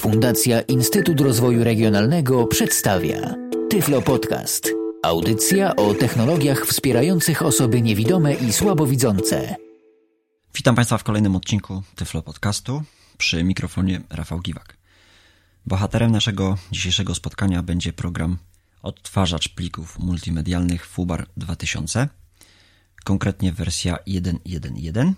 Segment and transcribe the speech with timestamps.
[0.00, 3.34] Fundacja Instytut Rozwoju Regionalnego przedstawia
[3.70, 4.68] Tyflo Podcast.
[5.02, 9.56] Audycja o technologiach wspierających osoby niewidome i słabowidzące.
[10.54, 12.82] Witam Państwa w kolejnym odcinku Tyflo Podcastu
[13.18, 14.76] przy mikrofonie Rafał Giwak.
[15.66, 18.38] Bohaterem naszego dzisiejszego spotkania będzie program
[18.82, 22.08] odtwarzacz plików multimedialnych FUBAR 2000,
[23.04, 25.12] konkretnie wersja 1.1.1,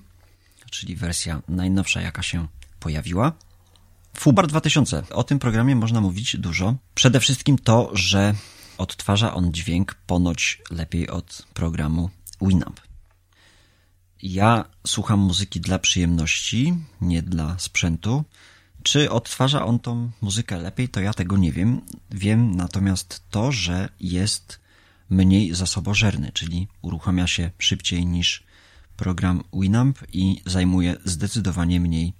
[0.70, 2.46] czyli wersja najnowsza, jaka się
[2.80, 3.32] pojawiła.
[4.16, 5.02] FUBAR 2000.
[5.10, 6.74] O tym programie można mówić dużo.
[6.94, 8.34] Przede wszystkim to, że
[8.78, 12.10] odtwarza on dźwięk ponoć lepiej od programu
[12.42, 12.80] Winamp.
[14.22, 18.24] Ja słucham muzyki dla przyjemności, nie dla sprzętu.
[18.82, 21.80] Czy odtwarza on tą muzykę lepiej, to ja tego nie wiem.
[22.10, 24.60] Wiem natomiast to, że jest
[25.10, 28.42] mniej zasobożerny, czyli uruchamia się szybciej niż
[28.96, 32.12] program Winamp i zajmuje zdecydowanie mniej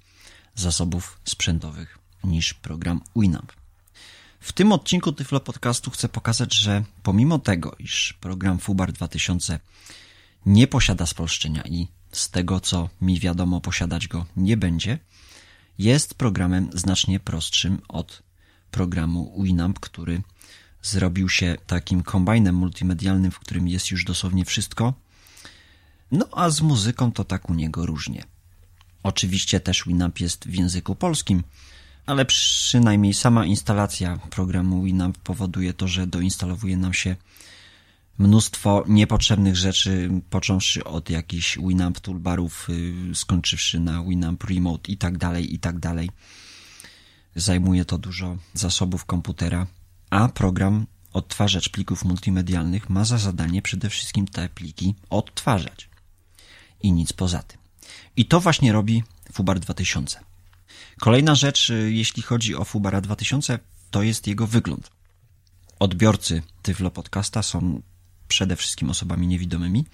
[0.55, 3.53] zasobów sprzętowych niż program Winamp.
[4.39, 9.59] W tym odcinku Tyflo Podcastu chcę pokazać, że pomimo tego, iż program FUBAR 2000
[10.45, 14.99] nie posiada spolszczenia i z tego co mi wiadomo posiadać go nie będzie,
[15.77, 18.23] jest programem znacznie prostszym od
[18.71, 20.21] programu Winamp, który
[20.81, 24.93] zrobił się takim kombajnem multimedialnym, w którym jest już dosłownie wszystko.
[26.11, 28.23] No a z muzyką to tak u niego różnie.
[29.03, 31.43] Oczywiście też Winamp jest w języku polskim,
[32.05, 37.15] ale przynajmniej sama instalacja programu Winamp powoduje to, że doinstalowuje nam się
[38.17, 45.17] mnóstwo niepotrzebnych rzeczy, począwszy od jakichś Winamp toolbarów, y, skończywszy na Winamp Remote i tak
[45.17, 46.09] dalej, i tak dalej.
[47.35, 49.67] Zajmuje to dużo zasobów komputera,
[50.09, 55.89] a program odtwarzacz plików multimedialnych ma za zadanie przede wszystkim te pliki odtwarzać.
[56.81, 57.62] I nic poza tym.
[58.17, 60.19] I to właśnie robi Fubar 2000.
[60.99, 63.59] Kolejna rzecz, y, jeśli chodzi o Fubara 2000,
[63.91, 64.91] to jest jego wygląd.
[65.79, 67.81] Odbiorcy Tyflo Podcasta są
[68.27, 69.85] przede wszystkim osobami niewidomymi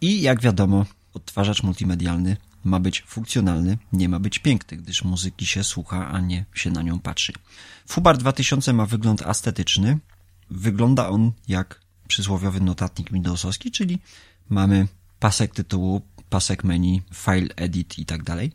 [0.00, 5.64] i jak wiadomo, odtwarzacz multimedialny ma być funkcjonalny, nie ma być piękny, gdyż muzyki się
[5.64, 7.32] słucha, a nie się na nią patrzy.
[7.88, 9.98] Fubar 2000 ma wygląd estetyczny.
[10.50, 13.98] Wygląda on jak przysłowiowy notatnik Windowsowski, czyli
[14.48, 14.88] mamy
[15.20, 18.52] pasek tytułu, pasek menu, file edit i tak dalej.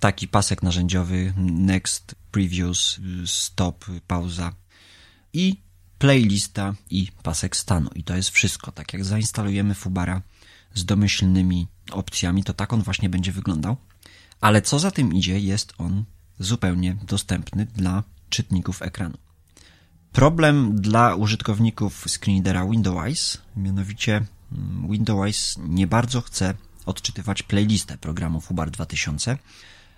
[0.00, 4.52] Taki pasek narzędziowy, next, previews, stop, pauza
[5.32, 5.60] i
[5.98, 7.90] playlista i pasek stanu.
[7.94, 8.72] I to jest wszystko.
[8.72, 10.22] Tak jak zainstalujemy Fubara
[10.74, 13.76] z domyślnymi opcjami, to tak on właśnie będzie wyglądał.
[14.40, 16.04] Ale co za tym idzie, jest on
[16.38, 19.18] zupełnie dostępny dla czytników ekranu.
[20.12, 26.54] Problem dla użytkowników screenreadera Windows, mianowicie mm, Windows nie bardzo chce
[26.90, 29.38] odczytywać playlistę programu Fubar 2000.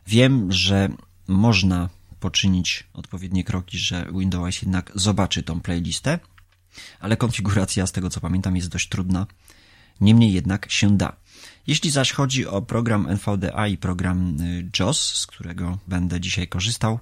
[0.07, 0.89] Wiem, że
[1.29, 1.89] można
[2.21, 6.19] poczynić odpowiednie kroki, że Windows jednak zobaczy tą playlistę,
[7.01, 9.27] ale konfiguracja, z tego co pamiętam, jest dość trudna.
[10.01, 11.17] Niemniej jednak się da.
[11.67, 16.99] Jeśli zaś chodzi o program NVDA i program y, JOS, z którego będę dzisiaj korzystał,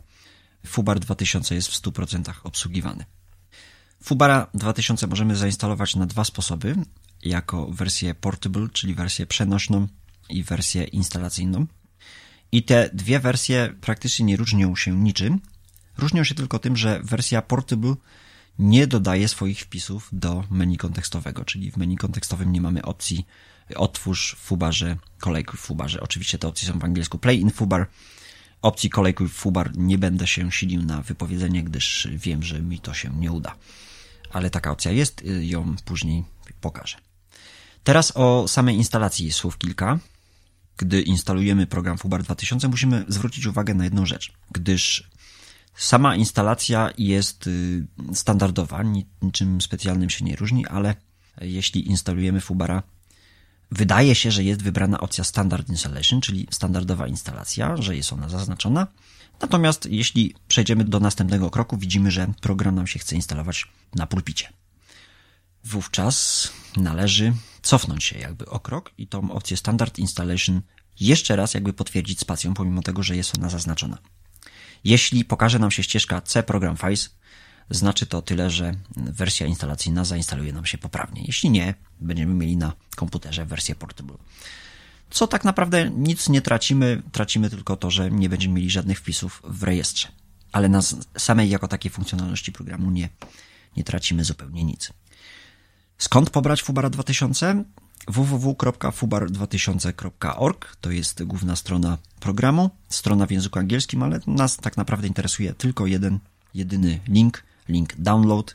[0.67, 3.05] Fubar 2000 jest w 100% obsługiwany.
[4.03, 6.75] Fubara 2000 możemy zainstalować na dwa sposoby,
[7.23, 9.89] jako wersję portable, czyli wersję przenośną
[10.29, 11.67] i wersję instalacyjną.
[12.53, 15.41] I te dwie wersje praktycznie nie różnią się niczym.
[15.99, 17.95] Różnią się tylko tym, że wersja portable
[18.59, 23.27] nie dodaje swoich wpisów do menu kontekstowego, czyli w menu kontekstowym nie mamy opcji
[23.77, 26.01] otwórz fubarze, kolejkuj fubarze.
[26.01, 27.87] Oczywiście te opcje są w angielsku play in fubar.
[28.63, 33.11] Opcji kolejkuj fubar nie będę się silił na wypowiedzenie, gdyż wiem, że mi to się
[33.17, 33.55] nie uda.
[34.33, 36.25] Ale taka opcja jest, ją później
[36.61, 37.10] pokażę.
[37.85, 39.99] Teraz o samej instalacji słów kilka.
[40.77, 45.11] Gdy instalujemy program Fubar 2000, musimy zwrócić uwagę na jedną rzecz, gdyż
[45.77, 48.83] sama instalacja jest y, standardowa,
[49.23, 50.95] niczym specjalnym się nie różni, ale
[51.41, 52.83] jeśli instalujemy Fubara,
[53.71, 58.87] wydaje się, że jest wybrana opcja Standard Installation, czyli standardowa instalacja, że jest ona zaznaczona.
[59.41, 64.53] Natomiast jeśli przejdziemy do następnego kroku, widzimy, że program nam się chce instalować na pulpicie.
[65.65, 70.61] Wówczas należy cofnąć się jakby o krok i tą opcję Standard Installation
[71.01, 73.99] jeszcze raz jakby potwierdzić spacją, pomimo tego, że jest ona zaznaczona.
[74.85, 77.11] Jeśli pokaże nam się ścieżka C Program Files,
[77.71, 81.23] znaczy to tyle, że wersja instalacyjna zainstaluje nam się poprawnie.
[81.25, 84.17] Jeśli nie, będziemy mieli na komputerze wersję portable.
[85.11, 89.43] Co tak naprawdę nic nie tracimy, tracimy tylko to, że nie będziemy mieli żadnych wpisów
[89.45, 90.09] w rejestrze.
[90.53, 90.81] Ale na
[91.19, 93.09] samej jako takiej funkcjonalności programu nie,
[93.77, 94.93] nie tracimy zupełnie nic.
[96.01, 97.65] Skąd pobrać Fubara 2000?
[98.09, 105.55] www.fubar2000.org to jest główna strona programu, strona w języku angielskim, ale nas tak naprawdę interesuje
[105.55, 106.19] tylko jeden,
[106.55, 108.55] jedyny link, link download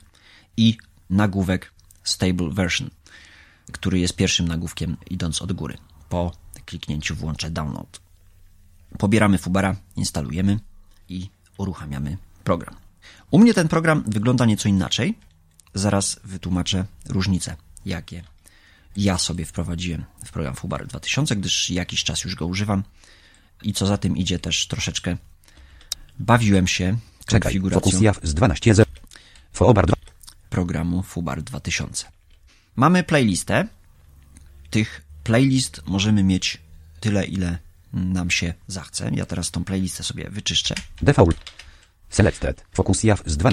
[0.56, 0.76] i
[1.10, 1.72] nagłówek
[2.04, 2.90] stable version,
[3.72, 5.78] który jest pierwszym nagłówkiem idąc od góry.
[6.08, 6.32] Po
[6.64, 8.00] kliknięciu włączę download.
[8.98, 10.58] Pobieramy Fubara, instalujemy
[11.08, 11.28] i
[11.58, 12.74] uruchamiamy program.
[13.30, 15.18] U mnie ten program wygląda nieco inaczej.
[15.76, 17.56] Zaraz wytłumaczę różnice,
[17.86, 18.22] jakie
[18.96, 22.82] ja sobie wprowadziłem w program Fubar 2000, gdyż jakiś czas już go używam
[23.62, 25.16] i co za tym idzie też troszeczkę
[26.18, 26.96] bawiłem się
[27.26, 28.90] Czekaj, konfiguracją Focus JAW z 12 0.
[29.52, 29.96] Foobar 2.
[30.50, 32.06] programu Fubar 2000.
[32.76, 33.68] Mamy playlistę.
[34.70, 36.58] Tych playlist możemy mieć
[37.00, 37.58] tyle, ile
[37.92, 39.10] nam się zachce.
[39.14, 41.36] Ja teraz tą playlistę sobie wyczyszczę Default.
[42.10, 42.64] Selected.
[42.72, 43.50] Focus JAW z 2.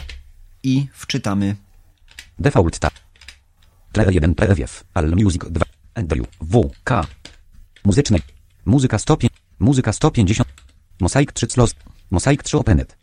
[0.64, 1.56] i wczytamy
[2.39, 2.94] Default tab.
[3.91, 4.83] Tle 1 PWF.
[4.94, 5.65] All Music 2.
[5.95, 6.27] Andrew.
[6.41, 6.69] W.
[6.83, 7.07] K.
[7.85, 8.18] Muzyczne.
[8.65, 9.33] Muzyka 105.
[9.59, 10.50] Muzyka 150.
[11.00, 11.75] Mosaik 3 Sloss.
[12.12, 12.97] Mosaik 3 Openet.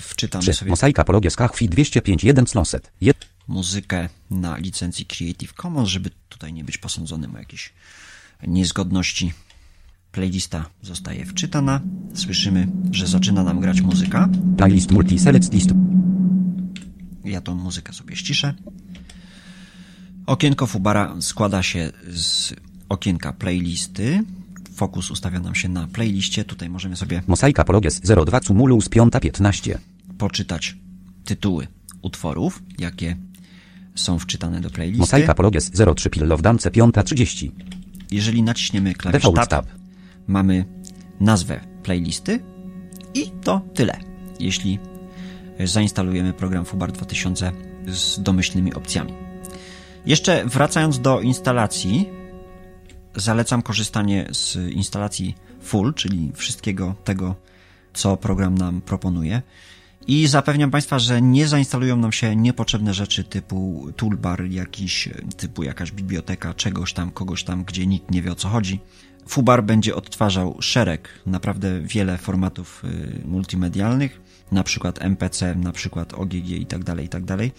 [0.00, 0.52] wczytamy 3.
[0.52, 2.92] sobie Mosaik Apologia z Kachwi 205 1 Slosset.
[3.00, 3.28] 1.
[3.48, 7.72] muzykę na licencji Creative Commons, żeby tutaj nie być posądzonym o jakieś
[8.46, 9.32] niezgodności.
[10.12, 11.80] Playlista zostaje wczytana.
[12.14, 14.28] Słyszymy, że zaczyna nam grać muzyka.
[14.56, 15.70] Playlist Multi Select List.
[17.24, 18.54] Ja tą muzykę sobie ściszę.
[20.26, 22.54] Okienko Fubara składa się z
[22.88, 24.22] okienka playlisty.
[24.74, 26.44] Fokus ustawia nam się na playliście.
[26.44, 29.78] Tutaj możemy sobie Mosaik Apologia z 02 Cumulus 5 15.
[30.18, 30.76] poczytać
[31.24, 31.66] tytuły
[32.02, 33.16] utworów, jakie
[33.94, 35.00] są wczytane do playlisty.
[35.00, 37.52] Mosaik Apologia z 03 Pill of Dance 5 30.
[38.10, 39.66] Jeżeli naciśniemy klawisz Default tab.
[40.26, 40.64] mamy
[41.20, 42.40] nazwę playlisty
[43.14, 44.00] i to tyle.
[44.40, 44.78] Jeśli
[45.64, 47.52] zainstalujemy program Fubar 2000
[47.86, 49.14] z domyślnymi opcjami.
[50.06, 52.08] Jeszcze wracając do instalacji,
[53.16, 57.34] zalecam korzystanie z instalacji full, czyli wszystkiego tego,
[57.92, 59.42] co program nam proponuje.
[60.06, 65.92] I zapewniam Państwa, że nie zainstalują nam się niepotrzebne rzeczy typu toolbar, jakiś typu jakaś
[65.92, 68.80] biblioteka, czegoś tam, kogoś tam, gdzie nikt nie wie o co chodzi.
[69.28, 74.20] Fubar będzie odtwarzał szereg, naprawdę wiele formatów y, multimedialnych,
[74.52, 77.52] na przykład MPC, na przykład OGG i tak dalej, i tak dalej.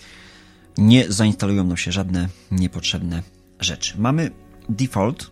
[0.78, 3.24] Nie zainstalują nam się żadne niepotrzebne
[3.60, 3.94] rzeczy.
[3.98, 4.32] Mamy
[4.70, 5.32] default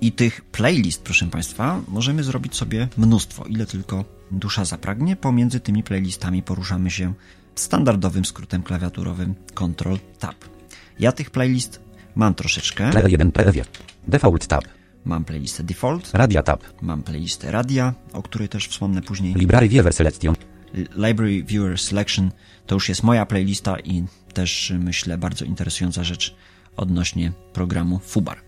[0.00, 5.16] i tych playlist, proszę Państwa, możemy zrobić sobie mnóstwo, ile tylko dusza zapragnie.
[5.16, 7.14] Pomiędzy tymi playlistami poruszamy się
[7.54, 10.36] standardowym skrótem klawiaturowym Ctrl Tab.
[10.98, 11.80] Ja tych playlist
[12.14, 12.90] mam troszeczkę.
[12.90, 13.68] Tle 1 PWF.
[14.08, 14.64] Default tab.
[15.04, 16.82] Mam playlistę Default, Radia tab.
[16.82, 19.34] mam playlistę Radia, o której też wspomnę później.
[19.34, 20.34] Library Viewer Selection.
[20.74, 22.30] Library Viewer Selection
[22.66, 26.36] to już jest moja playlista i też myślę bardzo interesująca rzecz
[26.76, 28.38] odnośnie programu Fubar.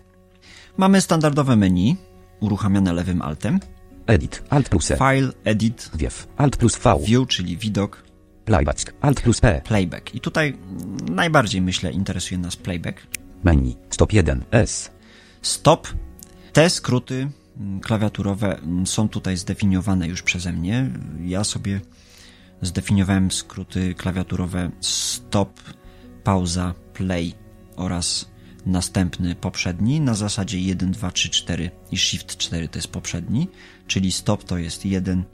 [0.76, 1.96] Mamy standardowe menu
[2.40, 3.60] uruchamiane lewym altem,
[4.06, 4.42] Edit.
[4.50, 4.96] Alt plus E.
[4.96, 6.28] File, Edit, Wiew.
[6.36, 6.98] Alt plus V.
[7.06, 8.02] View, czyli widok,
[8.44, 8.94] Playback.
[9.00, 9.62] Alt plus P.
[9.64, 10.14] Playback.
[10.14, 13.06] I tutaj mm, najbardziej myślę interesuje nas Playback.
[13.44, 13.76] Menu.
[13.90, 14.44] Stop 1.
[14.50, 14.90] S.
[15.42, 15.88] Stop.
[16.52, 20.90] Te skróty mm, klawiaturowe mm, są tutaj zdefiniowane już przeze mnie.
[21.24, 21.80] Ja sobie
[22.62, 25.60] zdefiniowałem skróty klawiaturowe stop,
[26.24, 27.34] pauza, play
[27.76, 28.30] oraz
[28.66, 33.48] następny poprzedni na zasadzie 1, 2, 3, 4 i shift 4 to jest poprzedni,
[33.86, 35.24] czyli stop to jest 1,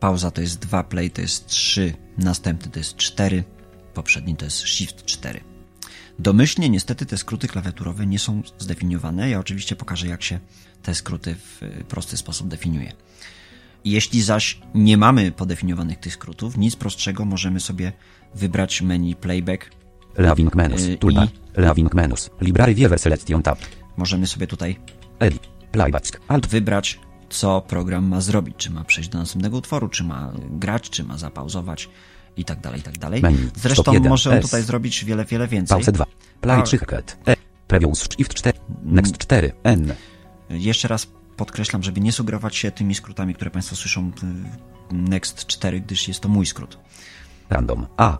[0.00, 3.44] pauza to jest 2, play to jest 3, następny to jest 4,
[3.94, 5.40] poprzedni to jest shift 4.
[6.18, 9.30] Domyślnie niestety te skróty klawiaturowe nie są zdefiniowane.
[9.30, 10.40] Ja oczywiście pokażę, jak się
[10.82, 12.92] te skróty w prosty sposób definiuje.
[13.86, 17.92] Jeśli zaś nie mamy podefiniowanych tych skrótów, nic prostszego możemy sobie
[18.34, 19.70] wybrać menu playback.
[20.18, 20.86] Leaving menus.
[20.86, 21.28] Yy, Toolbar.
[21.56, 22.30] Leaving menus.
[22.40, 23.58] Library Viewer Selection tab.
[23.96, 24.78] Możemy sobie tutaj
[25.18, 25.42] Edit.
[25.72, 26.20] Playback.
[26.28, 26.46] Alt.
[26.46, 28.54] wybrać, co program ma zrobić.
[28.56, 31.88] Czy ma przejść do następnego utworu, czy ma grać, czy ma zapauzować
[32.36, 33.22] i tak dalej, i tak dalej.
[33.22, 33.50] Menu.
[33.56, 34.08] Zresztą Stop jeden.
[34.10, 34.44] może on S.
[34.44, 35.76] tutaj zrobić wiele, wiele więcej.
[35.76, 36.06] Pause 2.
[36.40, 37.18] Play A- 3 ket.
[37.26, 37.36] E.
[37.68, 38.58] Previous Shift 4.
[38.84, 39.52] Next 4.
[39.62, 39.94] N.
[40.50, 44.12] Jeszcze raz podkreślam, żeby nie sugerować się tymi skrótami, które Państwo słyszą
[44.90, 46.78] Next 4, gdyż jest to mój skrót.
[47.50, 47.86] Random.
[47.96, 48.18] A.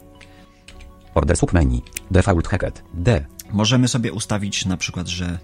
[1.14, 1.82] Order sub menu.
[2.10, 2.84] Default hacket.
[2.94, 3.26] D.
[3.52, 5.38] Możemy sobie ustawić na przykład, że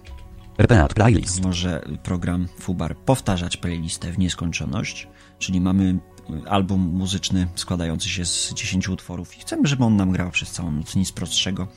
[0.59, 1.45] Repeat playlist.
[1.45, 5.99] może program Fubar powtarzać playlistę w nieskończoność, czyli mamy
[6.45, 10.51] y, album muzyczny składający się z 10 utworów i chcemy, żeby on nam grał przez
[10.51, 11.69] całą noc, nic prostszego.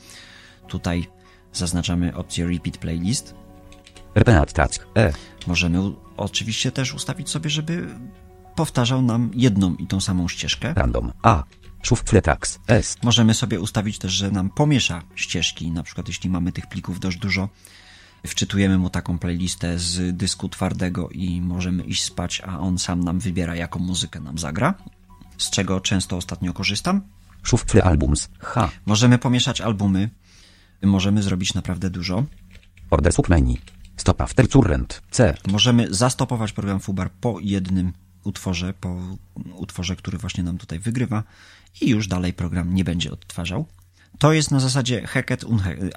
[0.68, 1.06] Tutaj
[1.52, 3.34] zaznaczamy opcję Repeat Playlist.
[4.16, 4.86] Repeat task.
[4.96, 5.12] E.
[5.46, 5.78] Możemy
[6.16, 7.88] oczywiście też ustawić sobie, żeby
[8.54, 10.74] powtarzał nam jedną i tą samą ścieżkę.
[10.76, 11.12] Random.
[11.22, 11.44] A.
[11.82, 12.58] Shuffle tax.
[12.66, 12.96] S.
[13.02, 17.18] Możemy sobie ustawić też, że nam pomiesza ścieżki, na przykład jeśli mamy tych plików dość
[17.18, 17.48] dużo,
[18.26, 23.18] wczytujemy mu taką playlistę z dysku twardego i możemy iść spać, a on sam nam
[23.18, 24.74] wybiera, jaką muzykę nam zagra,
[25.38, 27.00] z czego często ostatnio korzystam.
[27.42, 28.28] Shuffle albums.
[28.38, 28.70] H.
[28.86, 30.10] Możemy pomieszać albumy,
[30.82, 32.24] możemy zrobić naprawdę dużo.
[32.90, 33.58] Order sub menu.
[33.96, 35.02] Stop after current.
[35.10, 35.34] C.
[35.46, 37.92] Możemy zastopować program Fubar po jednym
[38.24, 38.96] utworze, po
[39.54, 41.22] utworze, który właśnie nam tutaj wygrywa
[41.80, 43.66] i już dalej program nie będzie odtwarzał.
[44.18, 45.44] To jest na zasadzie hacked,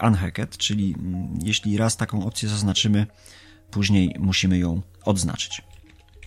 [0.01, 3.07] unhacked, czyli mm, jeśli raz taką opcję zaznaczymy,
[3.71, 5.61] później musimy ją odznaczyć.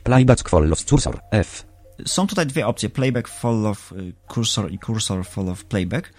[0.03, 1.21] Playback follows cursor.
[1.31, 1.67] F.
[2.07, 3.93] Są tutaj dwie opcje, playback follow
[4.35, 6.13] cursor i cursor follow playback.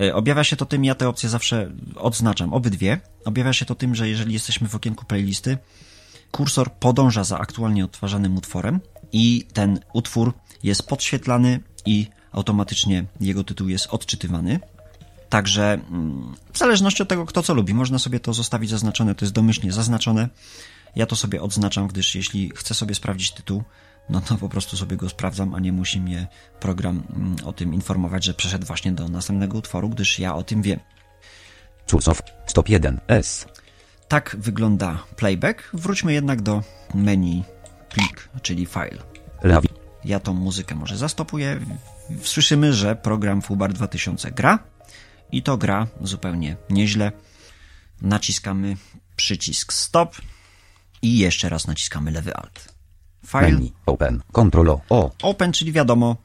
[0.00, 3.00] E, objawia się to tym, ja te opcje zawsze odznaczam, obydwie.
[3.24, 5.58] Objawia się to tym, że jeżeli jesteśmy w okienku playlisty,
[6.30, 8.80] kursor podąża za aktualnie odtwarzanym utworem
[9.12, 10.32] i ten utwór
[10.62, 14.60] jest podświetlany i automatycznie jego tytuł jest odczytywany.
[15.28, 19.24] Także mm, w zależności od tego, kto co lubi, można sobie to zostawić zaznaczone, to
[19.24, 20.28] jest domyślnie zaznaczone.
[20.96, 23.62] Ja to sobie odznaczam, gdyż jeśli chcę sobie sprawdzić tytuł,
[24.10, 26.26] no to po prostu sobie go sprawdzam, a nie musi mnie
[26.60, 30.62] program mm, o tym informować, że przeszedł właśnie do następnego utworu, gdyż ja o tym
[30.62, 30.80] wiem.
[31.90, 33.46] Cursof stop 1 S.
[34.08, 35.70] Tak wygląda playback.
[35.72, 36.62] Wróćmy jednak do
[36.94, 37.44] menu
[37.88, 38.98] plik, czyli file.
[40.04, 41.60] Ja tą muzykę może zastopuję.
[42.22, 44.58] Słyszymy, że program Fubar 2000 gra
[45.32, 47.12] i to gra zupełnie nieźle.
[48.02, 48.76] Naciskamy
[49.16, 50.16] przycisk stop
[51.02, 52.79] i jeszcze raz naciskamy lewy alt.
[53.26, 53.52] File.
[53.52, 53.70] Menu.
[53.86, 54.22] Open.
[54.32, 55.10] Ctrl O.
[55.22, 56.16] Open, czyli wiadomo.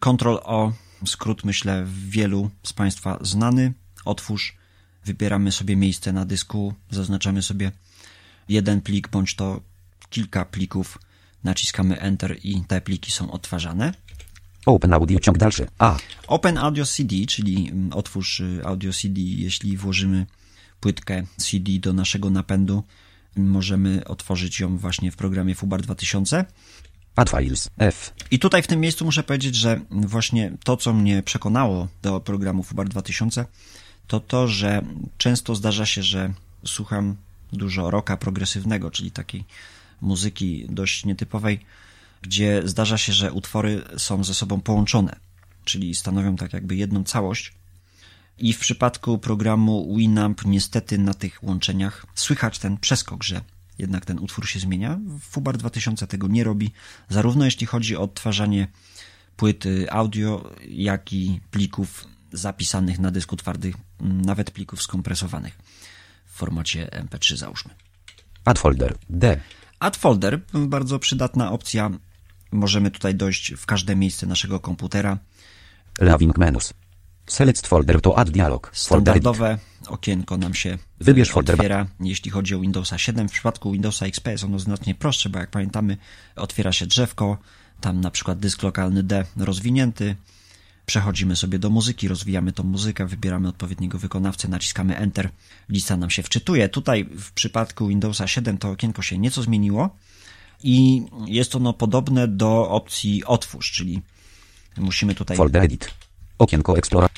[0.00, 0.72] Ctrl O.
[1.06, 3.72] Skrót myślę wielu z Państwa znany.
[4.04, 4.56] Otwórz.
[5.04, 6.74] Wybieramy sobie miejsce na dysku.
[6.90, 7.72] Zaznaczamy sobie
[8.48, 9.60] jeden plik bądź to
[10.10, 10.98] kilka plików.
[11.44, 13.92] Naciskamy Enter i te pliki są odtwarzane.
[14.66, 15.66] Open Audio ciąg dalszy.
[15.78, 15.96] A.
[16.26, 20.26] Open Audio CD, czyli mm, otwórz y, Audio CD, jeśli włożymy
[20.80, 22.82] płytkę CD do naszego napędu,
[23.36, 26.44] możemy otworzyć ją właśnie w programie Fubar 2000.
[27.16, 28.14] Add Files F.
[28.30, 32.62] I tutaj w tym miejscu muszę powiedzieć, że właśnie to, co mnie przekonało do programu
[32.62, 33.44] Fubar 2000,
[34.06, 34.82] to to, że
[35.18, 36.32] często zdarza się, że
[36.64, 37.16] słucham
[37.52, 39.44] dużo rocka progresywnego, czyli takiej
[40.00, 41.60] muzyki dość nietypowej,
[42.22, 45.16] gdzie zdarza się, że utwory są ze sobą połączone,
[45.64, 47.52] czyli stanowią tak jakby jedną całość.
[48.40, 53.40] I w przypadku programu Winamp niestety na tych łączeniach słychać ten przeskok, że
[53.78, 54.98] jednak ten utwór się zmienia.
[55.20, 56.72] Fubar 2000 tego nie robi,
[57.08, 58.68] zarówno jeśli chodzi o odtwarzanie
[59.36, 65.58] płyty audio, jak i plików zapisanych na dysku twardych, nawet plików skompresowanych
[66.26, 67.74] w formacie MP3 załóżmy.
[68.44, 69.40] Add folder D.
[69.78, 71.90] Add folder, bardzo przydatna opcja.
[72.52, 75.18] Możemy tutaj dojść w każde miejsce naszego komputera.
[75.98, 76.74] Laving menus.
[77.30, 78.70] Select folder to add dialog.
[78.72, 81.54] Standardowe okienko nam się Wybierz folder.
[81.54, 83.28] otwiera, jeśli chodzi o Windowsa 7.
[83.28, 85.96] W przypadku Windowsa XP jest ono znacznie prostsze, bo jak pamiętamy,
[86.36, 87.38] otwiera się drzewko,
[87.80, 90.16] tam na przykład dysk lokalny D rozwinięty,
[90.86, 95.30] przechodzimy sobie do muzyki, rozwijamy tą muzykę, wybieramy odpowiedniego wykonawcę, naciskamy Enter,
[95.68, 96.68] lista nam się wczytuje.
[96.68, 99.90] Tutaj w przypadku Windowsa 7 to okienko się nieco zmieniło
[100.62, 104.00] i jest ono podobne do opcji otwórz, czyli
[104.76, 105.36] musimy tutaj...
[105.36, 105.90] Folder edit.
[106.40, 107.10] Okienko Explorer.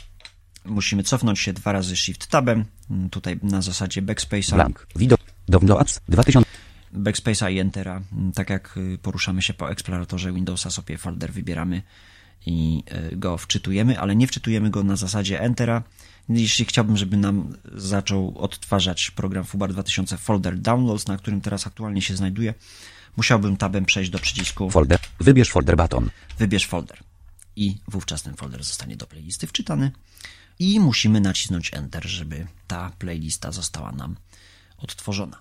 [0.64, 2.64] Musimy cofnąć się dwa razy Shift Tabem,
[3.10, 4.54] tutaj na zasadzie Backspace'a.
[4.54, 4.86] Blank.
[4.96, 5.20] Widok.
[5.48, 6.50] Do Apps 2000.
[6.92, 8.00] Backspace'a i Entera.
[8.34, 11.82] Tak jak poruszamy się po eksploratorze Windowsa, sobie folder wybieramy
[12.46, 15.82] i e, go wczytujemy, ale nie wczytujemy go na zasadzie Entera.
[16.28, 22.02] Jeśli chciałbym, żeby nam zaczął odtwarzać program Fubar 2000 Folder Downloads, na którym teraz aktualnie
[22.02, 22.54] się znajduje,
[23.16, 24.98] musiałbym tabem przejść do przycisku Folder.
[25.20, 26.10] Wybierz folder button.
[26.38, 27.11] Wybierz folder.
[27.56, 29.92] I wówczas ten folder zostanie do playlisty wczytany.
[30.58, 34.16] I musimy nacisnąć Enter, żeby ta playlista została nam
[34.78, 35.40] odtworzona.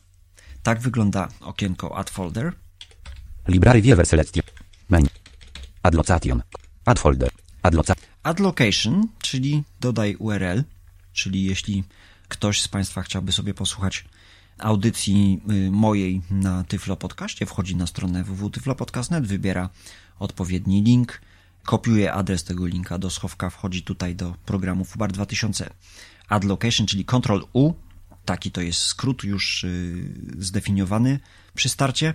[0.63, 2.53] Tak wygląda okienko Add Folder.
[3.48, 4.44] Library Viewer Selection.
[4.89, 5.08] Menu.
[5.84, 6.41] Add Location.
[6.86, 7.30] Add folder.
[7.63, 7.75] Add,
[8.24, 10.63] Add location, czyli dodaj URL,
[11.13, 11.84] czyli jeśli
[12.27, 14.06] ktoś z Państwa chciałby sobie posłuchać
[14.58, 19.70] audycji y, mojej na Tyflo Podcaście, wchodzi na stronę www.tyflopodcast.net, wybiera
[20.20, 21.22] odpowiedni link,
[21.65, 25.70] kopiuje adres tego linka do schowka, wchodzi tutaj do programu FUBAR 2000
[26.30, 27.74] Add Location, czyli Ctrl U,
[28.25, 31.20] taki to jest skrót już y, zdefiniowany
[31.56, 32.13] przy starcie.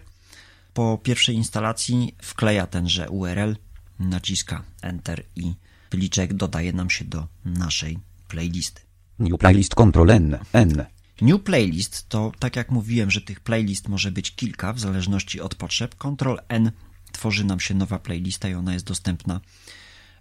[0.74, 3.56] Po pierwszej instalacji wkleja tenże URL,
[3.98, 5.54] naciska Enter i
[5.90, 7.98] pliczek dodaje nam się do naszej
[8.28, 8.80] playlisty.
[9.18, 10.38] New playlist Ctrl N.
[10.52, 10.84] N.
[11.20, 15.54] New playlist to, tak jak mówiłem, że tych playlist może być kilka w zależności od
[15.54, 15.94] potrzeb.
[15.94, 16.70] Ctrl N
[17.16, 19.40] tworzy nam się nowa playlista i ona jest dostępna.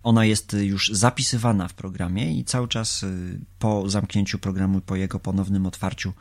[0.04, 5.20] Ona jest już zapisywana w programie i cały czas y, po zamknięciu programu, po jego
[5.20, 6.14] ponownym otwarciu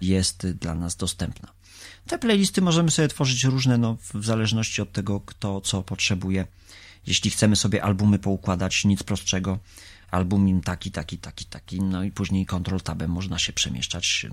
[0.00, 1.48] jest dla nas dostępna.
[2.06, 6.46] Te playlisty możemy sobie tworzyć różne, no, w zależności od tego, kto co potrzebuje.
[7.06, 9.58] Jeśli chcemy sobie albumy poukładać, nic prostszego,
[10.10, 14.26] album im taki, taki, taki, taki, no i później Ctrl Tabem można się przemieszczać.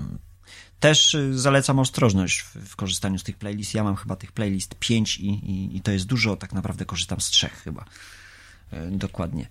[0.80, 3.74] Też y, zalecam ostrożność w, w, korzystaniu z tych playlist.
[3.74, 7.22] Ja mam chyba tych playlist 5 i, i, i to jest dużo, tak naprawdę korzystam
[7.22, 7.86] z trzech chyba.
[8.72, 9.48] E, dokładnie.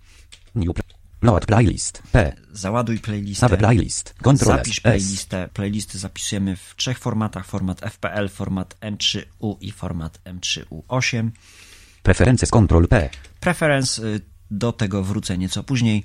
[1.23, 2.03] Load playlist.
[2.13, 2.37] P.
[2.53, 3.49] Załaduj playlistę.
[3.49, 4.15] Save playlist.
[4.23, 5.49] Control Zapisz playlistę.
[5.55, 7.47] Playlisty zapisujemy w trzech formatach.
[7.47, 11.31] Format FPL, format M3U i format M3U8.
[12.03, 13.11] Preferences Control P.
[13.41, 14.21] Preference y,
[14.51, 16.05] do tego wrócę nieco później,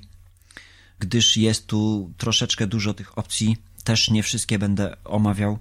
[0.98, 3.56] gdyż jest tu troszeczkę dużo tych opcji.
[3.84, 5.58] Też nie wszystkie będę omawiał,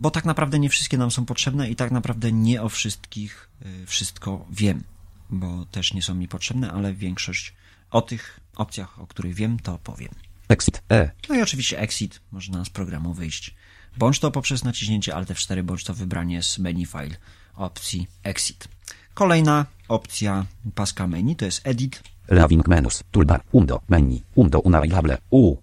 [0.00, 3.50] bo tak naprawdę nie wszystkie nam są potrzebne i tak naprawdę nie o wszystkich
[3.82, 4.84] y, wszystko wiem,
[5.30, 7.54] bo też nie są mi potrzebne, ale większość
[7.90, 10.14] o tych opcjach, o których wiem, to powiem.
[10.48, 11.10] Exit E.
[11.28, 13.54] No i oczywiście exit, można z programu wyjść.
[13.96, 17.16] Bądź to poprzez naciśnięcie Alt F4, bądź to wybranie z menu file
[17.54, 18.68] opcji exit.
[19.14, 23.02] Kolejna opcja paska menu to jest edit, Leaving menus.
[23.10, 23.42] Toolbar.
[23.52, 23.80] Undo.
[23.88, 24.22] Menu.
[24.34, 25.18] Undo unavailable.
[25.30, 25.56] U.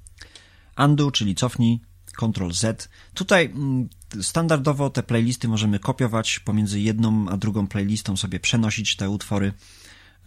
[0.77, 1.79] undo, czyli cofnij,
[2.13, 2.89] Ctrl Z.
[3.13, 3.89] Tutaj mm,
[4.21, 9.53] standardowo te playlisty możemy kopiować pomiędzy jedną a drugą playlistą, sobie przenosić te utwory,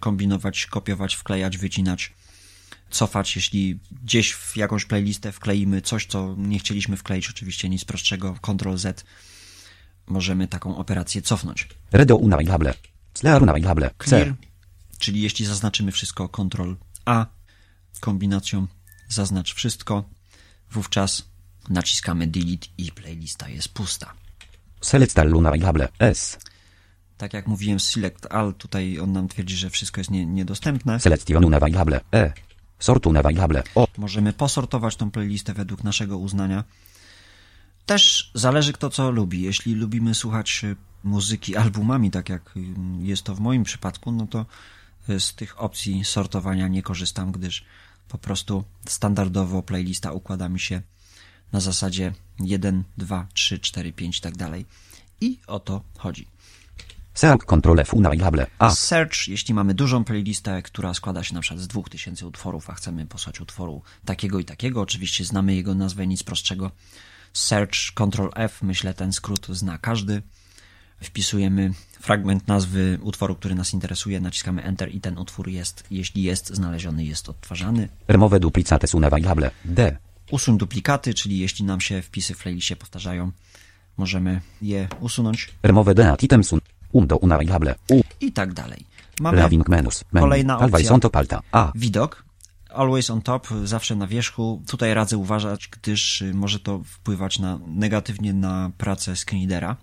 [0.01, 2.13] kombinować, kopiować, wklejać, wycinać,
[2.91, 8.37] cofać, jeśli gdzieś w jakąś playlistę wkleimy coś, co nie chcieliśmy wkleić, oczywiście nic prostszego,
[8.43, 9.05] Ctrl Z,
[10.07, 11.69] możemy taką operację cofnąć.
[11.93, 12.75] Redo unavailable.
[13.15, 13.91] Clear unavailable.
[14.05, 14.35] Clear,
[14.99, 16.75] czyli jeśli zaznaczymy wszystko, Ctrl
[17.05, 17.27] A,
[18.01, 18.67] kombinacją
[19.09, 20.05] zaznacz wszystko,
[20.71, 21.25] wówczas
[21.69, 24.13] naciskamy delete i playlista jest pusta.
[24.81, 25.89] Select all unavailable.
[25.99, 26.39] S.
[27.19, 31.01] Tak jak mówiłem, select all, tutaj on nam twierdzi, że wszystko jest nie, niedostępne.
[31.01, 32.01] Selection unavailable.
[32.13, 32.33] E.
[32.79, 33.63] Sort unavailable.
[33.75, 33.89] O.
[33.99, 36.65] Możemy posortować tą playlistę według naszego uznania.
[37.87, 39.43] Też zależy kto co lubi.
[39.43, 42.61] Jeśli lubimy słuchać y, muzyki albumami, tak jak y,
[43.01, 44.47] jest to w moim przypadku, no to
[45.09, 47.65] y, z tych opcji sortowania nie korzystam, gdyż
[48.09, 50.83] po prostu standardowo playlista układa mi się
[51.53, 54.67] na zasadzie 1, 2, 3, 4, 5 i tak dalej.
[55.21, 56.27] I o to chodzi.
[57.15, 58.47] Search control F unavailable.
[58.59, 58.71] A.
[58.71, 63.07] Search, jeśli mamy dużą playlistę, która składa się na przykład z 2000 utworów, a chcemy
[63.07, 66.71] posłać utworu takiego i takiego, oczywiście znamy jego nazwę, nic prostszego.
[67.33, 70.23] Search, Ctrl F, myślę ten skrót zna każdy.
[71.01, 76.55] Wpisujemy fragment nazwy utworu, który nas interesuje, naciskamy Enter i ten utwór jest, jeśli jest
[76.55, 77.89] znaleziony, jest odtwarzany.
[78.09, 79.51] Remove duplicates unavailable.
[79.65, 79.97] D.
[80.31, 83.31] Usuń duplikaty, czyli jeśli nam się wpisy w playlistie powtarzają,
[83.97, 86.61] możemy je usunąć Remove deat items un.
[86.93, 87.75] Undo unavailable.
[87.91, 88.01] U.
[88.21, 88.85] i tak dalej.
[89.21, 90.05] Mamy Leaving menus.
[90.13, 90.25] Menu.
[90.25, 90.93] Kolejna opcja.
[90.93, 91.43] On top alta.
[91.53, 91.73] A.
[91.75, 92.25] widok.
[92.71, 94.63] Always on top, zawsze na wierzchu.
[94.67, 99.77] Tutaj radzę uważać, gdyż y, może to wpływać na, negatywnie na pracę screenreadera,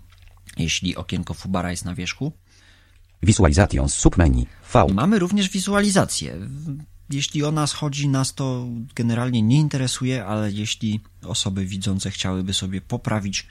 [0.58, 2.32] jeśli okienko Fubara jest na wierzchu.
[3.24, 4.46] Visualizations submenu.
[4.74, 4.86] V.
[4.94, 6.50] Mamy również wizualizację.
[7.10, 12.82] Jeśli o nas chodzi, nas to generalnie nie interesuje, ale jeśli osoby widzące chciałyby sobie
[12.82, 13.48] poprawić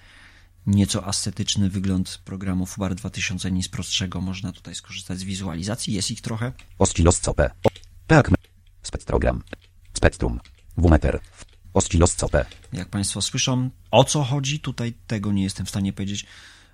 [0.67, 5.95] nieco ascetyczny wygląd programu Fubar 2000 nic prostszego, można tutaj skorzystać z wizualizacji.
[5.95, 6.53] Jest ich trochę.
[6.79, 7.51] Oscilloscope.
[7.65, 7.71] O.
[8.07, 8.31] Peak.
[8.83, 9.43] Spektrogram.
[9.95, 10.41] Spektrum.
[10.77, 11.21] Wumeter.
[11.75, 12.47] Oscilloscope.
[12.73, 16.27] Jak Państwo słyszą, o co chodzi, tutaj tego nie jestem w stanie powiedzieć.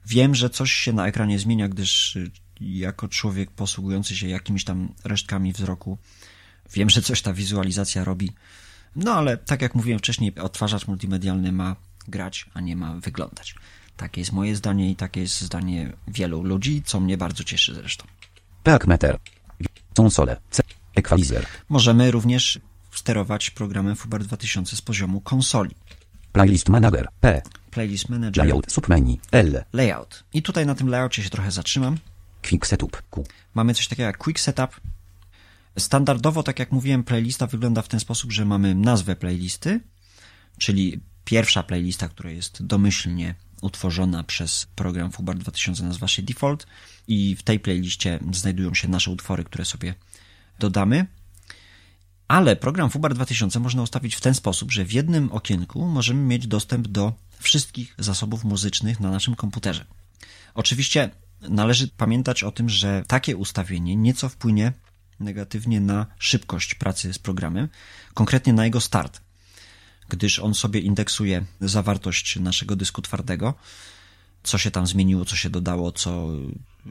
[0.06, 2.30] Wiem, że coś się na ekranie zmienia, gdyż y,
[2.60, 5.98] jako człowiek posługujący się jakimiś tam resztkami wzroku,
[6.72, 8.32] wiem, że coś ta wizualizacja robi.
[8.96, 11.76] No ale tak jak mówiłem wcześniej, odtwarzacz multimedialny ma
[12.08, 13.54] grać, a nie ma wyglądać.
[13.96, 18.06] Takie jest moje zdanie i takie jest zdanie wielu ludzi, co mnie bardzo cieszy zresztą.
[18.62, 19.18] Peak meter.
[20.00, 20.36] Console.
[20.94, 21.46] Equalizer.
[21.68, 22.60] Możemy również
[22.92, 25.74] sterować programem Fubar 2000 z poziomu konsoli.
[26.32, 27.08] Playlist manager.
[27.20, 27.42] P.
[27.78, 29.18] Playlist Manager, Layout submenu.
[29.32, 29.64] L.
[29.72, 30.24] Layout.
[30.32, 31.98] I tutaj na tym layoutie się trochę zatrzymam.
[32.48, 33.02] Quick setup.
[33.10, 33.24] Q.
[33.54, 34.80] Mamy coś takiego jak Quick Setup.
[35.78, 39.80] Standardowo, tak jak mówiłem, playlista wygląda w ten sposób, że mamy nazwę playlisty,
[40.58, 46.66] czyli pierwsza playlista, która jest domyślnie utworzona przez program Fubar 2000 nazywa się Default
[47.08, 49.94] i w tej playliście znajdują się nasze utwory, które sobie
[50.58, 51.06] dodamy.
[52.28, 56.46] Ale program Fubar 2000 można ustawić w ten sposób, że w jednym okienku możemy mieć
[56.46, 59.84] dostęp do wszystkich zasobów muzycznych na naszym komputerze.
[60.54, 64.72] Oczywiście należy pamiętać o tym, że takie ustawienie nieco wpłynie
[65.20, 67.68] negatywnie na szybkość pracy z programem,
[68.14, 69.20] konkretnie na jego start,
[70.08, 73.54] gdyż on sobie indeksuje zawartość naszego dysku twardego,
[74.42, 76.28] co się tam zmieniło, co się dodało, co,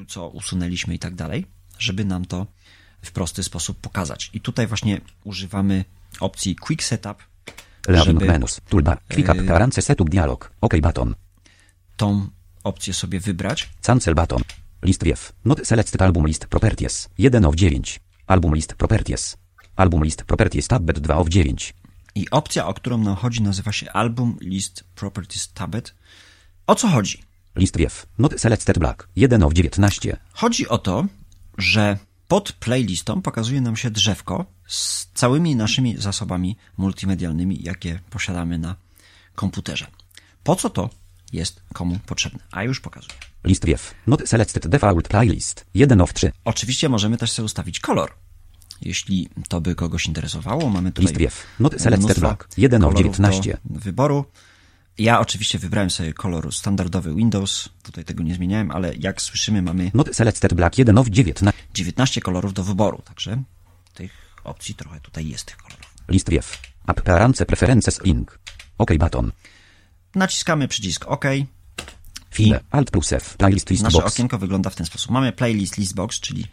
[0.07, 1.45] co usunęliśmy i tak dalej,
[1.79, 2.47] żeby nam to
[3.01, 4.29] w prosty sposób pokazać.
[4.33, 5.85] I tutaj właśnie używamy
[6.19, 7.23] opcji Quick Setup,
[7.87, 8.61] Leaving menus.
[8.69, 8.97] Toolbar.
[9.13, 9.37] Quick up.
[9.37, 9.47] Yy.
[9.47, 10.51] Parance setup dialog.
[10.61, 11.15] OK button.
[11.97, 12.27] tą
[12.63, 13.69] opcję sobie wybrać.
[13.81, 14.41] Cancel button.
[14.83, 15.33] List wiew.
[15.45, 17.09] Not selected album list properties.
[17.17, 17.99] 1 of 9.
[18.27, 19.37] Album list properties.
[19.75, 21.73] Album list properties tabbed 2 of 9.
[22.17, 25.95] I opcja, o którą nam chodzi, nazywa się Album List Properties Tablet.
[26.67, 27.23] O co chodzi?
[27.55, 28.05] List wiew.
[28.19, 29.07] Not selected black.
[29.15, 30.17] 1 of 19.
[30.33, 31.05] Chodzi o to,
[31.57, 31.97] że
[32.27, 38.75] pod playlistą pokazuje nam się drzewko z całymi naszymi zasobami multimedialnymi, jakie posiadamy na
[39.35, 39.87] komputerze.
[40.43, 40.89] Po co to
[41.33, 42.39] jest komu potrzebne?
[42.51, 43.13] A już pokazuję.
[43.43, 43.93] List wiew.
[44.07, 45.65] Not selected default playlist.
[45.73, 46.31] 1 of 3.
[46.45, 48.13] Oczywiście możemy też sobie ustawić kolor.
[48.81, 51.43] Jeśli to by kogoś interesowało, mamy tutaj List wiew.
[51.59, 52.47] Not selected black.
[52.57, 53.57] 1 of kolorów 19.
[53.65, 54.25] do wyboru.
[54.97, 59.91] Ja oczywiście wybrałem sobie kolor standardowy Windows, tutaj tego nie zmieniałem, ale jak słyszymy mamy
[59.93, 60.77] Not selected black.
[60.77, 61.59] 1 of 19.
[61.73, 63.43] 19 kolorów do wyboru, także
[63.93, 64.11] tych
[64.43, 65.93] opcji trochę tutaj jest tych kolorów.
[66.09, 66.57] List wiew.
[66.87, 68.39] App parance preferences link.
[68.77, 69.31] OK button.
[70.15, 71.25] Naciskamy przycisk OK.
[72.31, 72.59] File.
[72.71, 73.37] Alt plus F.
[73.37, 74.13] Playlist list Nasze box.
[74.13, 75.11] okienko wygląda w ten sposób.
[75.11, 76.45] Mamy playlist listbox, czyli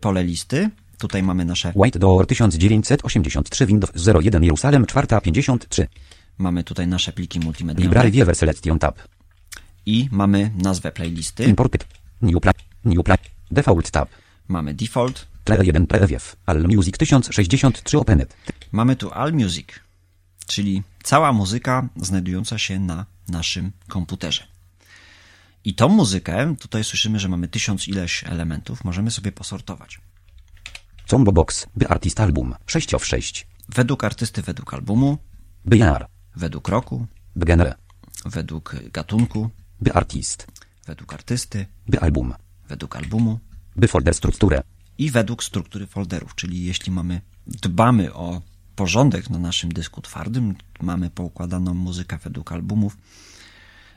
[0.00, 0.70] pole listy.
[0.98, 3.90] Tutaj mamy nasze, White Door 1983 Windows
[4.22, 5.88] 01 Jerusalem 453.
[6.38, 9.08] mamy tutaj nasze pliki multimedialne Library Viewer Selection Tab.
[9.86, 11.44] i mamy nazwę playlisty.
[11.44, 11.86] Imported.
[12.22, 12.54] New plan.
[12.84, 13.18] New plan.
[13.50, 14.08] Default tab.
[14.48, 16.36] Mamy default, Tle 1 PWF.
[16.46, 18.36] All Music 1063 Opened.
[18.72, 19.68] Mamy tu All Music,
[20.46, 24.46] czyli cała muzyka znajdująca się na naszym komputerze.
[25.64, 30.00] I tą muzykę, tutaj słyszymy, że mamy tysiąc ileś elementów, możemy sobie posortować.
[31.06, 31.66] Combo Box.
[31.76, 32.54] By Artist Album.
[32.66, 33.46] 6 of 6.
[33.68, 35.18] Według artysty, według albumu,
[35.64, 36.08] By Jar.
[36.36, 37.06] Według roku,
[37.46, 37.74] Genre.
[38.26, 40.46] według gatunku, By Artist.
[40.86, 42.34] według artysty, By Album.
[42.68, 43.40] według albumu
[43.76, 44.62] By Folder Strukturę.
[44.98, 48.42] i według struktury folderów, czyli jeśli mamy, dbamy o
[48.76, 52.96] porządek na naszym dysku twardym, mamy poukładaną muzykę według albumów,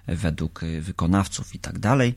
[0.08, 2.16] według y, wykonawców i tak dalej,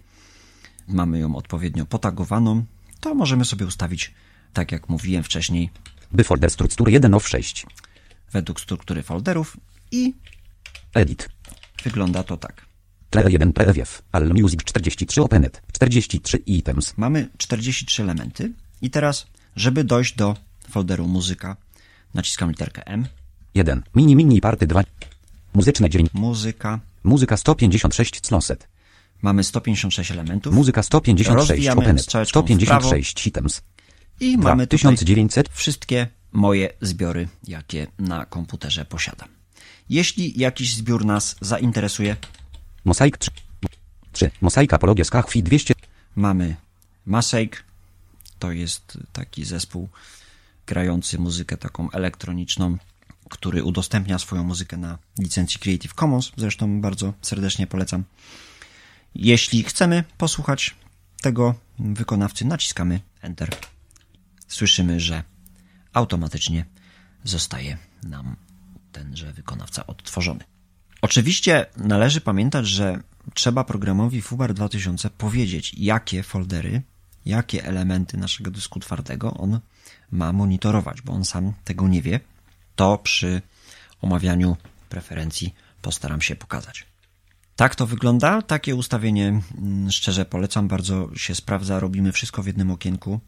[0.88, 2.64] mamy ją odpowiednio potagowaną,
[3.00, 4.14] to możemy sobie ustawić,
[4.52, 5.70] tak jak mówiłem wcześniej,
[6.12, 7.66] By Folder Struktury 1 of 6.
[8.32, 9.56] według struktury folderów
[9.90, 10.14] i
[10.94, 11.28] Edit.
[11.84, 12.66] wygląda to tak.
[13.10, 14.02] Tle 1 PWF.
[14.12, 15.62] All Music 43 Opened.
[15.72, 16.94] 43 items.
[16.96, 20.36] Mamy 43 elementy i teraz, żeby dojść do
[20.70, 21.56] folderu muzyka,
[22.14, 23.06] naciskam literkę M,
[23.54, 23.82] 1.
[23.94, 24.84] Mini Mini Party 2.
[25.54, 26.18] Muzyczne dźwięki.
[26.18, 28.68] muzyka, Muzyka 156 Closet.
[29.22, 30.54] mamy 156 elementów.
[30.54, 32.02] Muzyka 156 Rozwijamy Opened.
[32.02, 33.62] strzałeczką w 156 items.
[34.20, 34.48] I 2.
[34.48, 35.48] mamy tutaj 1900.
[35.48, 39.28] wszystkie moje zbiory, jakie na komputerze posiadam.
[39.88, 42.16] Jeśli jakiś zbiór nas zainteresuje,
[42.84, 43.30] Mosaik 3.
[44.12, 44.30] 3.
[44.40, 45.74] Mosaika Apologia Skachwi 200.
[46.16, 46.56] mamy
[47.06, 47.58] Masake,
[48.38, 49.88] to jest taki zespół
[50.66, 52.76] grający muzykę taką elektroniczną,
[53.30, 58.04] który udostępnia swoją muzykę na licencji Creative Commons, zresztą bardzo serdecznie polecam.
[59.14, 60.74] Jeśli chcemy posłuchać
[61.20, 63.50] tego wykonawcy, naciskamy Enter.
[64.48, 65.22] Słyszymy, że
[65.92, 66.64] automatycznie
[67.24, 68.36] zostaje nam
[68.94, 70.44] tenże wykonawca odtworzony.
[71.02, 73.00] Oczywiście należy pamiętać, że
[73.34, 76.82] trzeba programowi FUBAR 2000 powiedzieć, jakie foldery,
[77.26, 79.60] jakie elementy naszego dysku twardego on
[80.10, 82.20] ma monitorować, bo on sam tego nie wie.
[82.76, 83.42] To przy
[84.02, 84.56] omawianiu
[84.88, 86.86] preferencji postaram się pokazać.
[87.56, 88.42] Tak to wygląda.
[88.42, 91.80] Takie ustawienie mm, szczerze polecam, bardzo się sprawdza.
[91.80, 93.20] Robimy wszystko w jednym okienku.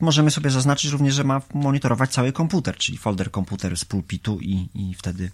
[0.00, 4.68] Możemy sobie zaznaczyć również, że ma monitorować cały komputer, czyli folder komputer z pulpitu i,
[4.74, 5.30] i wtedy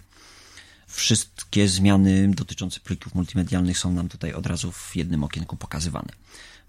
[0.87, 6.09] wszystkie zmiany dotyczące plików multimedialnych są nam tutaj od razu w jednym okienku pokazywane.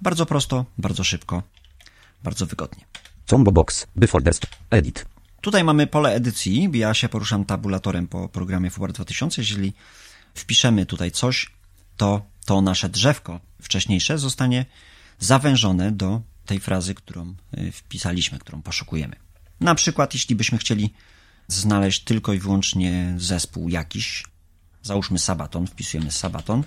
[0.01, 1.43] Bardzo prosto, bardzo szybko,
[2.23, 2.85] bardzo wygodnie.
[3.27, 3.87] Combo Box.
[4.33, 5.05] St- Edit.
[5.41, 6.71] Tutaj mamy pole edycji.
[6.73, 9.41] Ja się poruszam tabulatorem po programie FUBAR 2000.
[9.41, 9.73] Jeżeli
[10.35, 11.51] wpiszemy tutaj coś,
[11.97, 14.67] to to nasze drzewko wcześniejsze zostanie
[15.19, 19.17] zawężone do tej frazy, którą y, wpisaliśmy, którą poszukujemy.
[19.61, 20.93] Na przykład, jeśli byśmy chcieli
[21.49, 24.25] znaleźć tylko i wyłącznie zespół jakiś,
[24.83, 26.65] załóżmy Sabaton, wpisujemy Sabaton,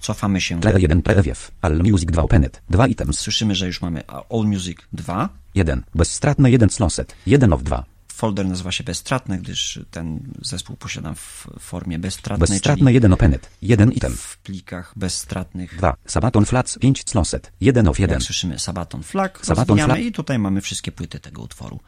[0.00, 1.50] cofamy się, Tle 1 PWF.
[1.60, 2.62] All Music 2 Opened.
[2.70, 3.18] 2 items.
[3.18, 5.82] słyszymy, że już mamy All Music 2, 1.
[5.94, 7.14] Bezstratne 1 Closet.
[7.26, 7.84] 1 of 2.
[8.18, 13.50] Folder nazywa się bezstratny, gdyż ten zespół posiadam w formie bezstratnej, Bezstratne czyli 1 Opened.
[13.62, 14.16] 1 item.
[14.16, 15.76] w plikach bezstratnych.
[15.76, 15.96] 2.
[16.06, 17.52] Sabaton Flats 5 Closet.
[17.60, 18.14] 1 of 1.
[18.14, 20.00] Jak słyszymy Sabaton Flag, Sabaton Flag.
[20.00, 21.80] i tutaj mamy wszystkie płyty tego utworu,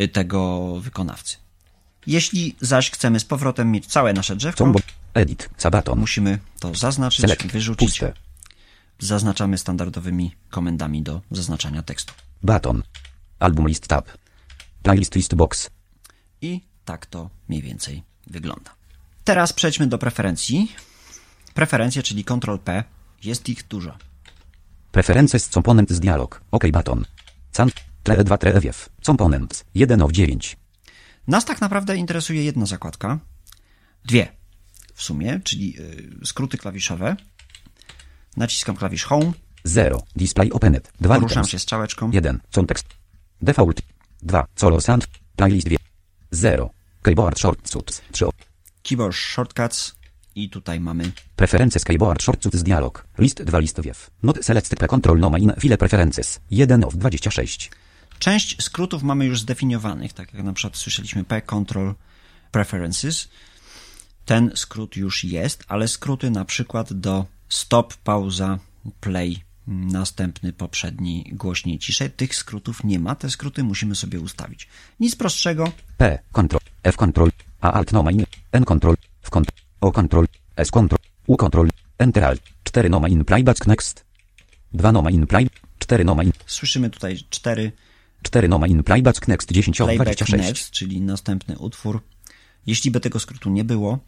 [0.00, 1.36] y, tego wykonawcy.
[2.06, 4.78] Jeśli zaś chcemy z powrotem mieć całe nasze drzewko, Combo.
[5.14, 5.50] Edit.
[5.56, 5.98] Sabaton.
[5.98, 7.46] musimy to zaznaczyć, Select.
[7.46, 7.88] wyrzucić.
[7.88, 8.12] Puste.
[8.98, 12.14] Zaznaczamy standardowymi komendami do zaznaczania tekstu.
[12.42, 12.82] Button.
[13.38, 14.08] Album list tab.
[14.82, 15.70] Playlist list box.
[16.42, 18.74] I tak to mniej więcej wygląda.
[19.24, 20.72] Teraz przejdźmy do preferencji.
[21.54, 22.84] Preferencje, czyli Ctrl-P.
[23.24, 23.96] Jest ich dużo.
[24.92, 26.40] Preferences components dialog.
[26.50, 27.04] OK button.
[27.52, 27.70] Can.
[28.02, 28.88] Tle 2 trewiew.
[29.02, 29.64] Components.
[29.74, 30.56] 1 of 9.
[31.26, 33.18] Nas tak naprawdę interesuje jedna zakładka.
[34.04, 34.28] Dwie
[34.94, 35.74] w sumie, czyli
[36.22, 37.16] y, skróty klawiszowe.
[38.36, 39.32] Naciskam klawisz Home,
[39.64, 40.02] 0.
[40.16, 40.92] Display opened.
[41.00, 41.48] 2 poruszam items.
[41.48, 42.10] się strzałeczką.
[42.10, 42.40] 1.
[42.54, 42.86] Context.
[43.42, 43.82] Default.
[44.22, 44.46] 2.
[44.56, 45.06] Solo sound.
[45.36, 45.76] Playlist 2.
[46.30, 46.70] 0.
[47.02, 48.02] Keyboard shortcuts.
[48.12, 48.26] 3.
[48.82, 49.94] Keyboard Shortcuts
[50.34, 53.04] i tutaj mamy Preferences keyboard shortcuts dialog.
[53.18, 54.10] List 2 listowiew.
[54.22, 56.40] Not selected p control no main file preferences.
[56.50, 57.70] 1 of 26.
[58.18, 61.94] Część skrótów mamy już zdefiniowanych, tak jak na przykład słyszeliśmy P Control
[62.50, 63.28] Preferences.
[64.24, 68.58] Ten skrót już jest, ale skróty na przykład do stop, pauza,
[69.00, 73.14] play, następny, poprzedni, głośniej, ciszej, tych skrótów nie ma.
[73.14, 74.68] Te skróty musimy sobie ustawić.
[75.00, 75.72] Nic prostszego.
[75.96, 76.60] P control.
[76.82, 77.30] F control.
[77.60, 78.24] A alt no main.
[78.52, 78.96] N control.
[79.22, 79.58] W control.
[79.80, 80.26] O control.
[80.56, 80.98] S control.
[81.26, 81.68] U control.
[81.98, 82.42] Enter alt.
[82.64, 84.04] 4 no main playback next.
[84.72, 85.50] 2 no main play.
[85.78, 86.32] 4 no main.
[86.46, 87.72] Słyszymy tutaj 4
[88.22, 90.48] 4 no main playback next 10 of playback 26.
[90.48, 92.02] next, czyli następny utwór.
[92.66, 93.98] Jeśli by tego skrótu nie było,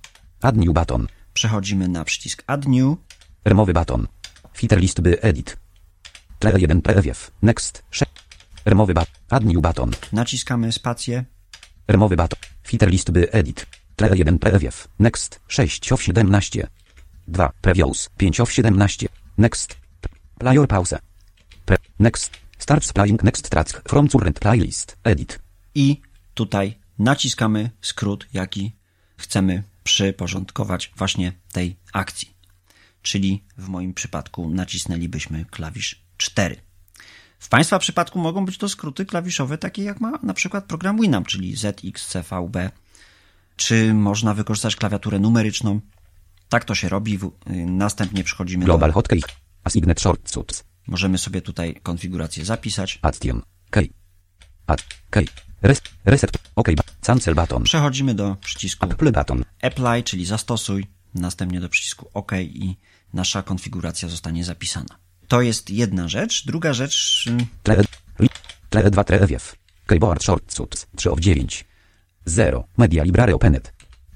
[0.42, 1.06] Add new button.
[1.34, 2.96] przechodzimy na przycisk Add New.
[3.44, 4.06] Remowy button.
[4.52, 5.56] Filter list by edit.
[6.38, 7.30] Tle 1 prewiew.
[7.42, 7.82] Next.
[7.90, 8.10] 6.
[8.64, 9.14] Remowy button.
[9.30, 9.90] Add new button.
[10.12, 11.24] Naciskamy spację.
[11.88, 12.38] Remowy button.
[12.62, 13.66] Filter list by edit.
[13.96, 14.88] Tle 1 prewiew.
[14.98, 15.40] Next.
[15.48, 16.68] 6 of 17.
[17.28, 17.50] 2.
[17.62, 18.10] Previews.
[18.16, 19.08] 5 of 17.
[19.38, 19.76] Next.
[20.38, 20.98] Player pause.
[21.64, 22.30] Pre next.
[22.58, 24.96] Starts playing next track from current playlist.
[25.04, 25.38] Edit.
[25.74, 26.00] i
[26.34, 28.76] tutaj naciskamy skrót, jaki
[29.16, 32.39] chcemy przyporządkować właśnie tej akcji.
[33.02, 36.56] Czyli w moim przypadku nacisnęlibyśmy klawisz 4.
[37.38, 41.26] W Państwa przypadku mogą być to skróty klawiszowe takie jak ma na przykład program Winamp,
[41.28, 42.70] czyli ZX, CVB,
[43.56, 45.80] czy można wykorzystać klawiaturę numeryczną.
[46.48, 47.18] Tak to się robi.
[47.50, 48.94] Y, Następnie przechodzimy Global do...
[48.94, 49.22] hotkey.
[49.64, 50.64] Assigned shortcuts.
[50.86, 52.98] Możemy sobie tutaj konfigurację zapisać.
[53.02, 53.42] Action.
[53.70, 53.88] Key.
[54.66, 54.84] Add.
[55.10, 55.24] Key.
[55.62, 56.30] Res reset.
[56.56, 56.68] OK.
[57.06, 57.62] Cancel button.
[57.62, 59.44] Przechodzimy do przycisku Apple button.
[59.62, 62.76] apply, czyli zastosuj, następnie do przycisku OK i
[63.12, 64.98] nasza konfiguracja zostanie zapisana.
[65.28, 66.46] To jest jedna rzecz.
[66.46, 67.24] Druga rzecz,
[67.62, 67.82] Tle,
[68.18, 68.28] li,
[68.70, 69.56] tle 2 trewiew.
[69.86, 70.86] Keyboard shortcuts.
[70.96, 71.64] 3 of 9.
[72.26, 72.64] 0.
[72.78, 73.72] Media library opened.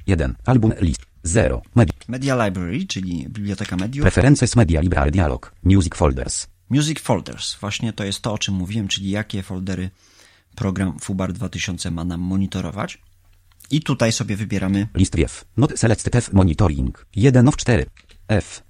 [0.06, 0.34] 1.
[0.44, 1.00] Album list.
[1.22, 1.62] 0.
[1.74, 1.94] Media.
[2.08, 4.02] Media Library, czyli biblioteka mediów.
[4.02, 5.54] Preferences media library dialog.
[5.62, 6.46] Music folders.
[6.70, 7.56] Music Folders.
[7.60, 9.90] Właśnie to jest to, o czym mówiłem, czyli jakie foldery
[10.54, 12.98] program FUBAR 2000 ma nam monitorować.
[13.70, 15.44] I tutaj sobie wybieramy List wiew.
[15.56, 17.06] Not selected monitoring.
[17.16, 17.86] 1 of 4.
[18.28, 18.62] F.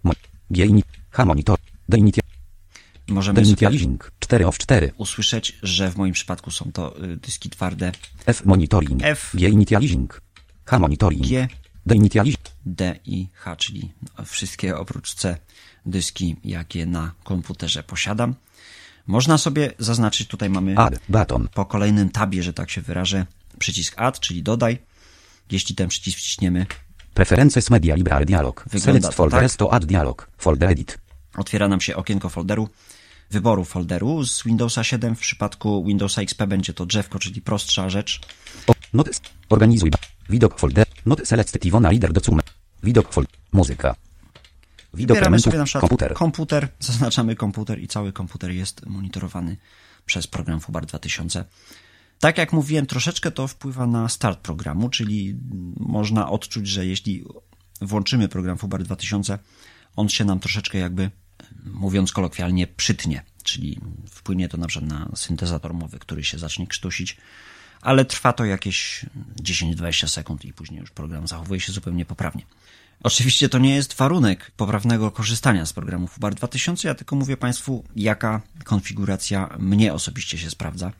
[0.50, 0.66] G.
[1.10, 1.58] H monitor.
[1.88, 2.16] Deinit.
[3.08, 4.12] Możemy Deinitializing.
[4.18, 4.92] 4 of 4.
[4.96, 7.92] usłyszeć, że w moim przypadku są to y, dyski twarde
[8.26, 9.00] F monitoring.
[9.02, 9.30] F.
[9.34, 10.20] G initializing.
[10.64, 11.26] H monitoring.
[11.26, 11.48] G,
[11.86, 12.44] Deinitializing.
[12.66, 13.92] D i H, czyli
[14.24, 15.36] wszystkie oprócz C
[15.86, 18.34] dyski, jakie na komputerze posiadam.
[19.06, 21.48] Można sobie zaznaczyć, tutaj mamy Add button.
[21.54, 23.26] po kolejnym tabie, że tak się wyrażę,
[23.58, 24.78] przycisk Add, czyli dodaj.
[25.50, 26.66] Jeśli ten przycisk wciśniemy,
[27.14, 28.64] Preferences media library dialog.
[28.66, 29.58] Wygląda Select folders tak.
[29.58, 30.28] to add dialog.
[30.38, 30.98] Folder edit.
[31.36, 32.68] otwiera nam się okienko folderu,
[33.30, 35.16] wyboru folderu z Windowsa 7.
[35.16, 38.20] W przypadku Windowsa XP będzie to drzewko, czyli prostsza rzecz.
[38.92, 39.20] Notes.
[39.50, 39.90] Organizuj.
[40.30, 40.86] Widok folder.
[41.06, 42.42] Not selected Iwona Lider do cume.
[42.82, 43.32] Widok folder.
[43.52, 43.94] Muzyka.
[43.94, 45.44] Widok Wybieramy elementów.
[45.44, 46.14] sobie na przykład Komputer.
[46.14, 49.56] komputer, zaznaczamy komputer i cały komputer jest monitorowany
[50.06, 51.44] przez program FUBAR 2000.
[52.24, 55.36] Tak jak mówiłem, troszeczkę to wpływa na start programu, czyli
[55.76, 57.24] można odczuć, że jeśli
[57.80, 59.38] włączymy program FUBAR 2000,
[59.96, 61.10] on się nam troszeczkę jakby,
[61.64, 67.16] mówiąc kolokwialnie, przytnie, czyli wpłynie to na przykład na syntezator mowy, który się zacznie krztusić,
[67.80, 69.06] ale trwa to jakieś
[69.42, 72.42] 10-20 sekund i później już program zachowuje się zupełnie poprawnie.
[73.02, 77.84] Oczywiście to nie jest warunek poprawnego korzystania z programu FUBAR 2000, ja tylko mówię Państwu,
[77.96, 80.92] jaka konfiguracja mnie osobiście się sprawdza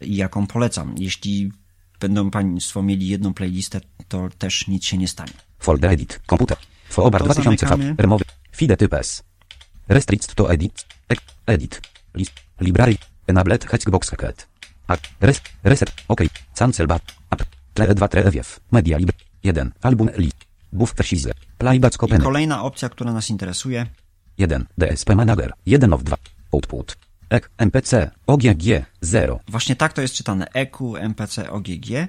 [0.00, 0.94] jaką polecam.
[0.98, 1.52] Jeśli
[2.00, 5.32] będą Państwo mieli jedną playlistę, to też nic się nie stanie.
[5.58, 6.20] Folder edit.
[6.26, 6.56] Komputer.
[6.88, 7.94] Fobar To 2000 zamykamy.
[7.98, 8.24] Remowy.
[8.52, 9.22] Fide typ S.
[9.88, 10.86] Restrict to edit.
[11.46, 11.80] Edit.
[12.14, 12.32] List.
[12.60, 12.96] Library.
[13.26, 14.46] Enabled Hexbox Hacket.
[14.88, 14.96] A.
[15.20, 15.90] Res, reset.
[16.08, 16.20] OK.
[16.58, 17.02] Cancel bat.
[17.30, 17.42] App.
[17.74, 18.60] Tle 2 trewiew.
[18.72, 19.12] Media lib.
[19.42, 19.72] 1.
[19.82, 20.36] Album list.
[20.72, 21.32] Buff precise.
[21.58, 23.86] Playback I kolejna opcja, która nas interesuje,
[24.38, 24.66] 1.
[24.78, 25.52] DSP Manager.
[25.66, 26.16] 1 of 2.
[26.52, 26.96] Output.
[27.30, 27.50] Ek.
[27.58, 28.10] MPC.
[28.26, 28.64] OGG.
[29.00, 29.40] 0.
[29.48, 32.08] Właśnie tak to jest czytane EQ, MPC, OGG.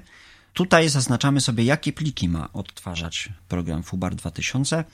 [0.52, 4.84] Tutaj zaznaczamy sobie, jakie pliki ma odtwarzać program FUBAR 2000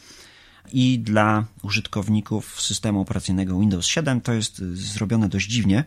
[0.73, 5.85] i dla użytkowników systemu operacyjnego Windows 7 to jest y, zrobione dość dziwnie,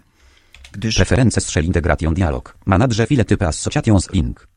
[0.71, 2.57] gdyż Preferences Shell Integration Dialog.
[2.65, 4.47] Manager file typ Associations Link.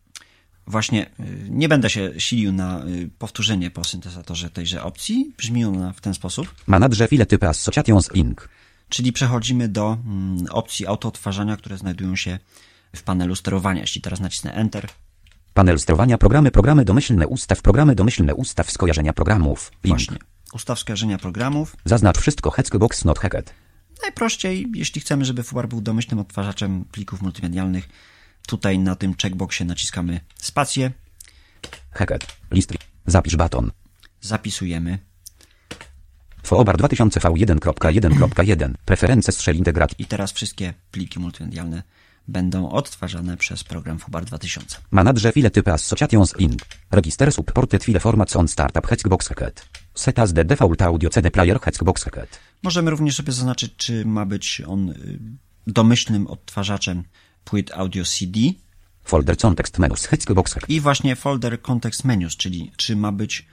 [0.66, 5.32] właśnie y, nie będę się silił na y, powtórzenie po syntezatorze tejże opcji.
[5.38, 6.54] Brzmi ona w ten sposób.
[6.66, 8.48] Manadże file typy Associations Link.
[8.88, 12.38] Czyli przechodzimy do mm, opcji autoodtwarzania, które znajdują się
[12.96, 13.80] w panelu sterowania.
[13.80, 14.88] Jeśli teraz nacisnę Enter,
[15.54, 19.72] Panel sterowania programy, programy domyślne ustaw, programy domyślne ustaw skojarzenia programów.
[19.84, 19.96] Link.
[19.96, 20.16] właśnie
[20.52, 21.76] ustaw skojarzenia programów.
[21.84, 23.54] Zaznacz wszystko Heckbox not hacked.
[24.02, 27.88] Najprościej, jeśli chcemy, żeby Fubar był domyślnym odtwarzaczem plików multimedialnych,
[28.46, 30.92] tutaj na tym checkboxie naciskamy spację,
[31.90, 32.26] Hacked.
[32.50, 32.72] List.
[33.06, 33.70] Zapisz baton.
[34.20, 34.98] zapisujemy
[36.42, 38.74] Foobar 2000 V1.1.1.
[38.84, 39.94] Preferencje strzel integrat.
[39.98, 41.82] i teraz wszystkie pliki multimedialne
[42.28, 44.76] będą odtwarzane przez program Fubar 2000.
[44.90, 46.62] Manadże file typy Associations Link.
[46.90, 49.68] Register supported file format on startup Heckbox hacked.
[49.94, 52.38] Set as the default audio CD player Heckbox hacked.
[52.62, 54.94] Możemy również sobie zaznaczyć, czy ma być on y,
[55.66, 57.04] domyślnym odtwarzaczem
[57.44, 58.40] płyt audio CD
[59.04, 60.70] Folder context menus Heckbox hacked.
[60.70, 63.46] i właśnie folder context menus, czyli czy ma być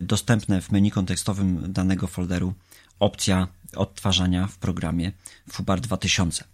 [0.00, 2.54] dostępne w menu kontekstowym danego folderu
[3.00, 5.12] opcja odtwarzania w programie
[5.50, 6.44] Fubar 2000.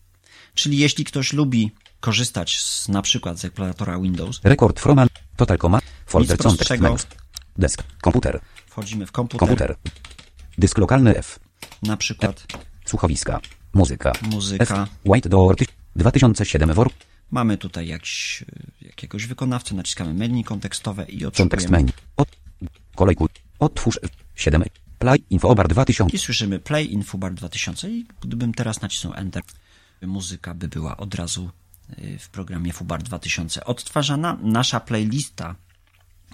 [0.55, 5.59] Czyli jeśli ktoś lubi korzystać z, na przykład z eksploratora Windows, Record from an total
[5.59, 5.85] command.
[6.07, 7.07] Folder context menus.
[7.59, 7.83] Desk.
[8.01, 8.41] Komputer.
[8.67, 9.77] wchodzimy w komputer, Komputer.
[10.59, 11.39] Dysk lokalny F.
[11.83, 12.47] na przykład
[12.85, 13.41] Słuchowiska.
[13.75, 14.13] Muzyka.
[14.23, 14.83] Muzyka.
[14.83, 14.89] F.
[15.05, 15.57] White Door.
[15.97, 16.91] 2007 WOR.
[17.31, 21.93] Mamy tutaj jakiś, y, jakiegoś wykonawcę, naciskamy menu kontekstowe i Kontekst otrzymujemy menu.
[22.17, 22.29] Od.
[22.97, 23.29] Kolejku.
[23.59, 24.01] Otwórz.
[24.35, 24.63] 7.
[24.99, 25.25] Play.
[25.31, 26.17] Infobar 2000.
[26.17, 29.43] i słyszymy play in Fubar 2000 i gdybym teraz nacisnął enter,
[30.03, 31.51] muzyka by była od razu
[31.99, 34.39] y, w programie Fubar 2000 odtwarzana.
[34.43, 35.55] Nasza playlista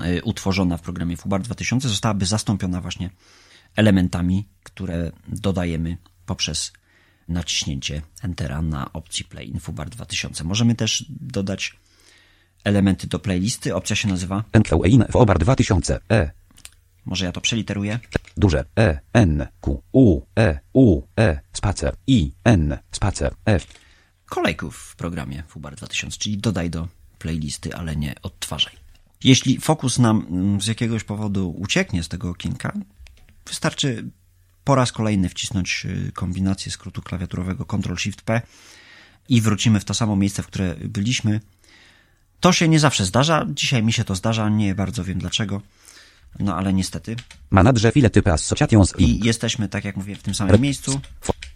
[0.00, 3.10] y, utworzona w programie Fubar 2000 zostałaby zastąpiona właśnie
[3.76, 5.96] elementami, które dodajemy
[6.26, 6.72] poprzez
[7.28, 10.44] naciśnięcie Entera na opcji Play in Fubar 2000.
[10.44, 11.76] Możemy też dodać
[12.64, 13.74] elementy do playlisty.
[13.74, 14.44] Opcja się nazywa.
[15.10, 16.00] Foobar 2000.
[16.10, 16.30] E.
[17.04, 18.00] może ja to przeliteruję,
[18.36, 23.66] Duże E, N, Q, U, E, U, E, spacer, I, N, spacer, F.
[24.26, 26.88] kolejków w programie Fubar 2000, czyli dodaj do
[27.18, 28.72] playlisty, ale nie odtwarzaj.
[29.24, 32.72] Jeśli fokus nam mm, z jakiegoś powodu ucieknie z tego okienka,
[33.46, 34.10] wystarczy
[34.64, 38.40] po raz kolejny wcisnąć y, kombinację skrótu klawiaturowego Ctrl-Shift-P
[39.28, 41.40] i wrócimy w to samo miejsce, w które byliśmy.
[42.40, 43.46] To się nie zawsze zdarza.
[43.48, 45.62] Dzisiaj mi się to zdarza, nie bardzo wiem dlaczego.
[46.38, 47.16] No ale niestety.
[47.50, 49.24] Manadże file typy Associations I Link.
[49.24, 51.00] jesteśmy, tak jak mówię, w tym samym miejscu.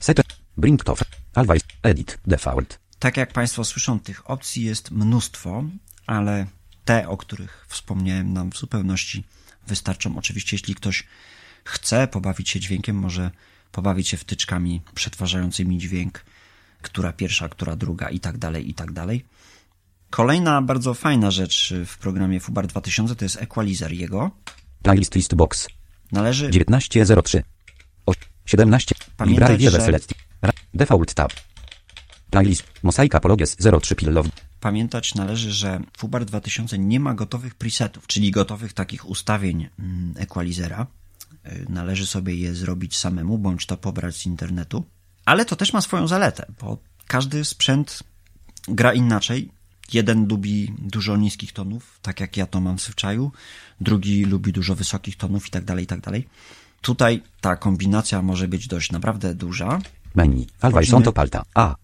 [0.00, 0.22] Set.
[0.56, 0.96] Bring to.
[1.34, 1.62] Always.
[1.82, 2.18] Edit.
[2.26, 2.78] Default.
[2.98, 5.64] Tak jak Państwo słyszą, tych opcji jest mnóstwo,
[6.06, 6.46] ale
[6.84, 9.24] te, o których wspomniałem, nam w zupełności
[9.66, 10.18] wystarczą.
[10.18, 11.04] Oczywiście, jeśli ktoś
[11.64, 13.30] chce pobawić się dźwiękiem, może
[13.72, 16.24] pobawić się wtyczkami przetwarzającymi dźwięk,
[16.82, 19.24] która pierwsza, która druga i tak dalej, i tak dalej.
[20.10, 24.30] Kolejna bardzo fajna rzecz w programie Fubar 2000 to jest equalizer jego.
[24.86, 25.68] Playlist list box.
[26.12, 27.42] Należy 1903.
[28.06, 28.12] O,
[28.46, 28.94] 17.
[29.16, 30.14] Pamiętać, Library Wiele Select.
[30.74, 31.32] Default tab.
[32.30, 32.64] Playlist.
[32.82, 34.26] Mosaika Pologies 03 Pillow.
[34.60, 40.86] Pamiętać należy, że Fubar 2000 nie ma gotowych presetów, czyli gotowych takich ustawień mm, equalizera.
[41.46, 44.84] Y, Należy sobie je zrobić samemu, bądź to pobrać z internetu.
[45.24, 48.02] Ale to też ma swoją zaletę, bo każdy sprzęt
[48.68, 49.50] gra inaczej.
[49.92, 53.32] Jeden lubi dużo niskich tonów, tak jak ja to mam w zwyczaju.
[53.80, 56.28] Drugi lubi dużo wysokich tonów i tak dalej, i tak dalej.
[56.80, 59.80] Tutaj ta kombinacja może być dość naprawdę duża.
[60.14, 60.46] Menu.
[60.60, 61.42] Always on to palta.
[61.54, 61.74] A.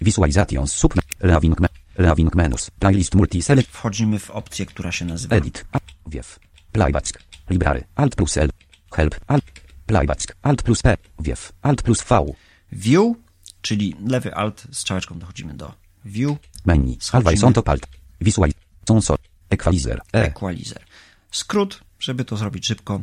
[0.00, 0.94] Visualizations sub.
[1.20, 1.68] Leaving me.
[1.98, 2.70] Leaving menus.
[2.70, 3.70] Playlist multi select.
[3.70, 5.64] Wchodzimy w opcję, która się nazywa Edit.
[5.72, 5.78] A.
[6.06, 6.38] Wiew.
[6.72, 7.22] Playback.
[7.50, 7.84] Library.
[7.94, 8.50] Alt plus L.
[8.92, 9.20] Help.
[9.26, 9.44] Alt.
[9.86, 10.36] Playback.
[10.42, 10.96] Alt plus P.
[11.18, 11.52] Wiew.
[11.62, 12.24] Alt plus V.
[12.72, 13.16] View,
[13.62, 16.96] czyli lewy alt z czałeczką dochodzimy do View, Menu.
[17.12, 17.86] Always on to palta.
[18.20, 18.50] Visual.
[18.88, 19.18] Console.
[19.50, 20.00] Equalizer.
[20.12, 20.22] E.
[20.26, 20.82] Equalizer.
[21.30, 23.00] Skrót, żeby to zrobić szybko,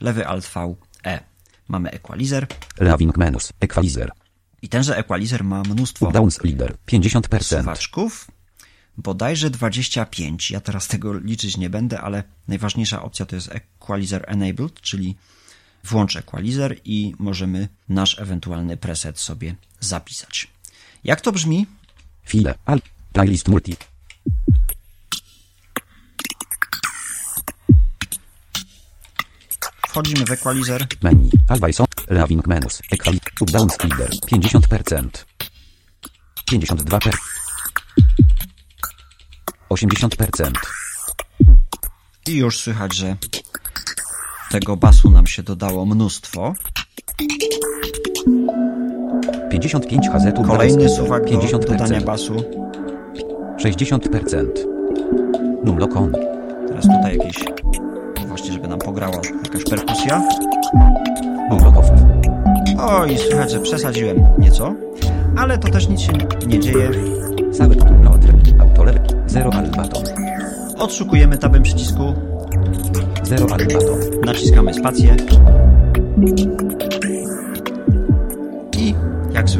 [0.00, 1.20] lewy alt V, E.
[1.68, 2.46] Mamy equalizer
[2.80, 3.52] Leaving menus.
[3.60, 4.12] Equalizer.
[4.62, 6.76] i tenże equalizer ma mnóstwo Downs leader.
[6.86, 7.42] 50%.
[7.42, 8.30] suwaczków,
[8.98, 10.50] bodajże 25.
[10.50, 15.16] Ja teraz tego liczyć nie będę, ale najważniejsza opcja to jest equalizer enabled, czyli
[15.84, 20.48] włącz equalizer i możemy nasz ewentualny preset sobie zapisać.
[21.04, 21.66] Jak to brzmi?
[22.24, 22.54] File.
[22.66, 22.80] Al.
[23.12, 23.76] Playlist multi.
[29.88, 31.30] Wchodzimy w equalizer, Menu.
[31.48, 31.86] Always on.
[32.10, 32.82] Leaving menus.
[32.90, 33.32] Equalizer.
[33.40, 34.10] Downs leader.
[34.32, 35.08] 50%.
[36.50, 37.10] 52%.
[39.70, 40.50] 80%.
[42.26, 43.16] I już słychać, że
[44.50, 46.54] tego basu nam się dodało mnóstwo.
[49.52, 50.46] 55 HZ.
[50.46, 51.50] Kolejny suwak leader.
[51.50, 52.04] do dodania 50%.
[52.04, 52.34] basu.
[53.58, 54.46] 60%.
[55.64, 56.12] Numlokon.
[56.68, 57.44] Teraz tutaj jakieś,
[58.28, 60.22] właśnie żeby nam pograła jakaś perkusja.
[61.50, 61.90] Numlokow.
[62.78, 64.74] Oj, słychać, że przesadziłem nieco,
[65.36, 66.12] ale to też nic się
[66.46, 66.90] nie dzieje.
[67.52, 67.74] Cały
[68.04, 68.34] Lotr.
[68.58, 69.00] Autolewy.
[69.26, 70.02] Zero albaton.
[70.78, 72.14] Odszukujemy tabem przycisku,
[73.22, 74.00] Zero albaton.
[74.26, 75.16] naciskamy spację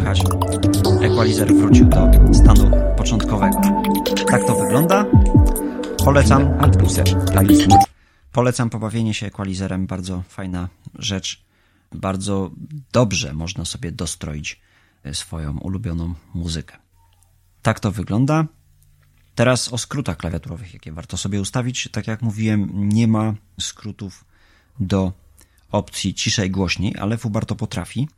[0.02, 0.22] słychać,
[1.02, 3.60] equalizer wrócił do stanu początkowego.
[4.30, 5.06] Tak to wygląda.
[6.04, 7.32] Polecam, Alt E.
[7.32, 7.66] Playlist.
[8.32, 11.44] polecam pobawienie się equalizerem, bardzo fajna rzecz.
[11.92, 12.50] Bardzo
[12.92, 14.60] dobrze można sobie dostroić
[15.04, 16.76] e, swoją ulubioną muzykę.
[17.62, 18.46] Tak to wygląda.
[19.34, 21.88] Teraz o skrótach klawiaturowych, jakie warto sobie ustawić.
[21.92, 24.24] Tak jak mówiłem, nie ma skrótów
[24.80, 25.12] do
[25.72, 28.08] opcji ciszej, głośniej, ale FUBAR to potrafi.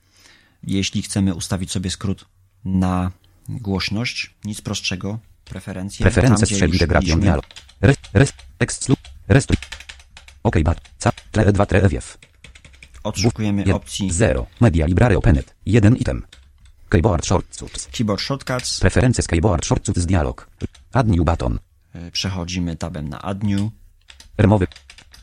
[0.67, 2.25] Jeśli chcemy ustawić sobie skrót
[2.65, 3.11] na
[3.49, 6.05] głośność, nic prostszego, preferencje.
[6.05, 7.47] Preferencje strzeli mieliśmy- dialog.
[7.81, 8.35] Rest, rest,
[9.29, 9.57] restuj.
[10.43, 12.19] OK, bar, ca, tle 2 trewiew.
[13.05, 16.23] Odszukujemy opcji 0, media library openet, 1 item.
[16.89, 17.89] Keyboard shortcuts.
[17.93, 18.81] Keyboard Shortcuts.
[18.81, 20.47] Preferencje z keyboard shortcuts dialog.
[20.93, 21.59] Add new button.
[21.95, 23.71] E, Przechodzimy tabem na Add New.
[24.39, 24.67] Remowy.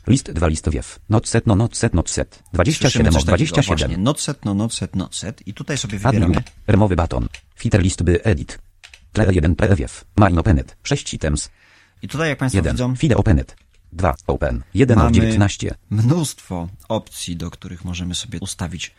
[0.06, 0.98] List 2 listowiew.
[1.08, 2.42] Not set, no not set, not set.
[2.52, 3.78] 27 Słyszymy coś takiego, 27.
[3.78, 5.46] Właśnie, not set, no not set, not set.
[5.46, 7.28] I tutaj sobie wybieramy Remowy button.
[7.54, 8.58] Filter list by edit.
[9.12, 10.04] Tle 1 prewiew.
[10.16, 10.76] Mine openet.
[10.82, 11.50] 6 items.
[12.02, 12.72] I tutaj, jak Państwo 1.
[12.72, 13.56] widzą, Fide openet.
[13.92, 14.14] 2.
[14.26, 14.62] Open.
[14.74, 15.74] 1 o Mamy 19.
[15.90, 18.94] mnóstwo opcji, do których możemy sobie ustawić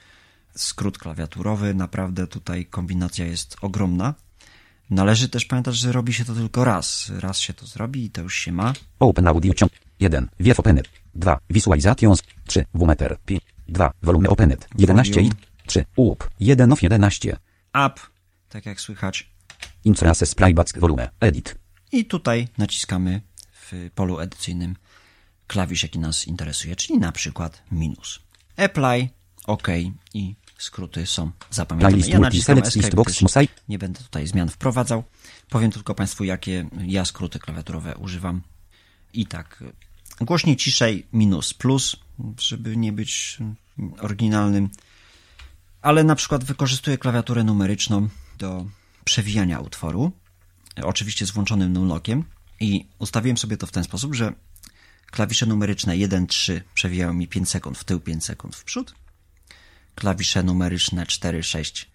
[0.55, 1.73] skrót klawiaturowy.
[1.73, 4.13] Naprawdę tutaj kombinacja jest ogromna.
[4.89, 7.11] Należy też pamiętać, że robi się to tylko raz.
[7.19, 8.73] Raz się to zrobi i to już się ma.
[8.99, 9.71] Open audio ciąg.
[9.99, 10.29] 1.
[10.39, 10.89] Wiew openet.
[11.15, 11.39] 2.
[11.49, 12.23] Visualizations.
[12.47, 12.65] 3.
[12.73, 13.17] Wumeter.
[13.25, 13.41] 5.
[13.67, 13.91] 2.
[14.01, 14.67] Volume openet.
[14.77, 15.35] 11 i Volume.
[15.65, 15.85] 3.
[15.95, 16.23] Up.
[16.39, 17.37] 1 of 11.
[17.85, 17.99] Up,
[18.49, 19.29] tak jak słychać.
[19.83, 21.09] Intrases playback volume.
[21.19, 21.55] Edit.
[21.91, 23.21] I tutaj naciskamy
[23.51, 24.75] w polu edycyjnym
[25.47, 28.19] klawisz, jaki nas interesuje, czyli na przykład minus.
[28.57, 29.09] Apply,
[29.45, 29.67] OK
[30.13, 31.91] i skróty są zapamiętane.
[31.91, 33.23] Playlist Ja naciskam Escape, box
[33.69, 35.03] nie będę tutaj zmian wprowadzał.
[35.49, 38.41] Powiem tylko Państwu, jakie ja skróty klawiaturowe używam.
[39.13, 39.63] I tak,
[40.21, 41.95] głośniej, ciszej, minus, plus,
[42.39, 43.37] żeby nie być
[43.99, 44.69] oryginalnym.
[45.81, 48.65] Ale na przykład wykorzystuję klawiaturę numeryczną do
[49.05, 50.11] przewijania utworu.
[50.83, 52.23] Oczywiście z włączonym numlockiem.
[52.59, 54.33] I ustawiłem sobie to w ten sposób, że
[55.05, 58.95] klawisze numeryczne 1, 3 przewijają mi 5 sekund w tył, 5 sekund w przód.
[59.95, 61.91] Klawisze numeryczne 4, 6,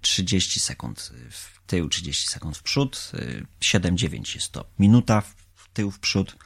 [0.00, 3.12] 30 sekund w tył, 30 sekund w przód.
[3.60, 6.36] 7, 9 jest to minuta w tył, w przód.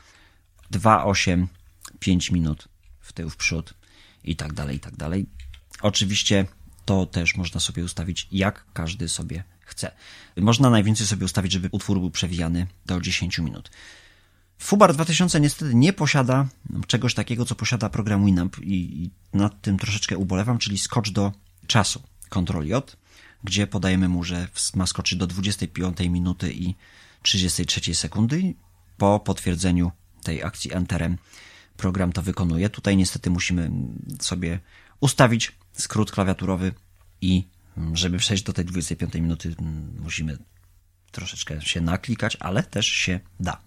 [0.70, 1.48] 2, 8,
[1.98, 2.68] 5 minut
[3.00, 3.74] w tył, w przód
[4.24, 5.26] i tak dalej, i tak dalej.
[5.82, 6.46] Oczywiście
[6.84, 9.92] to też można sobie ustawić, jak każdy sobie chce.
[10.36, 13.70] Można najwięcej sobie ustawić, żeby utwór był przewijany do 10 minut.
[14.58, 16.46] Fubar 2000 niestety nie posiada
[16.86, 21.32] czegoś takiego, co posiada program Winamp i, nad tym troszeczkę ubolewam, czyli skocz do
[21.66, 22.96] czasu, Ctrl J,
[23.44, 26.74] gdzie podajemy mu, że ma skoczyć do 25 minuty i
[27.22, 28.54] 33 sekundy.
[28.96, 29.92] Po potwierdzeniu
[30.26, 31.18] tej akcji Enterem
[31.76, 32.70] program to wykonuje.
[32.70, 33.70] Tutaj niestety musimy
[34.20, 34.60] sobie
[35.00, 36.72] ustawić skrót klawiaturowy
[37.20, 37.48] i
[37.92, 39.54] żeby przejść do tej 25 minuty
[40.00, 40.38] musimy
[41.10, 43.62] troszeczkę się naklikać, ale też się da.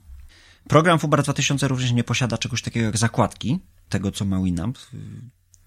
[0.68, 4.78] Program Fubar 2000 również nie posiada czegoś takiego jak zakładki, tego co ma Winamp.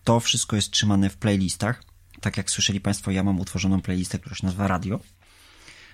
[0.04, 1.84] To wszystko jest trzymane w playlistach.
[2.20, 5.00] Tak jak słyszeli Państwo, ja mam utworzoną playlistę, która się nazywa Radio.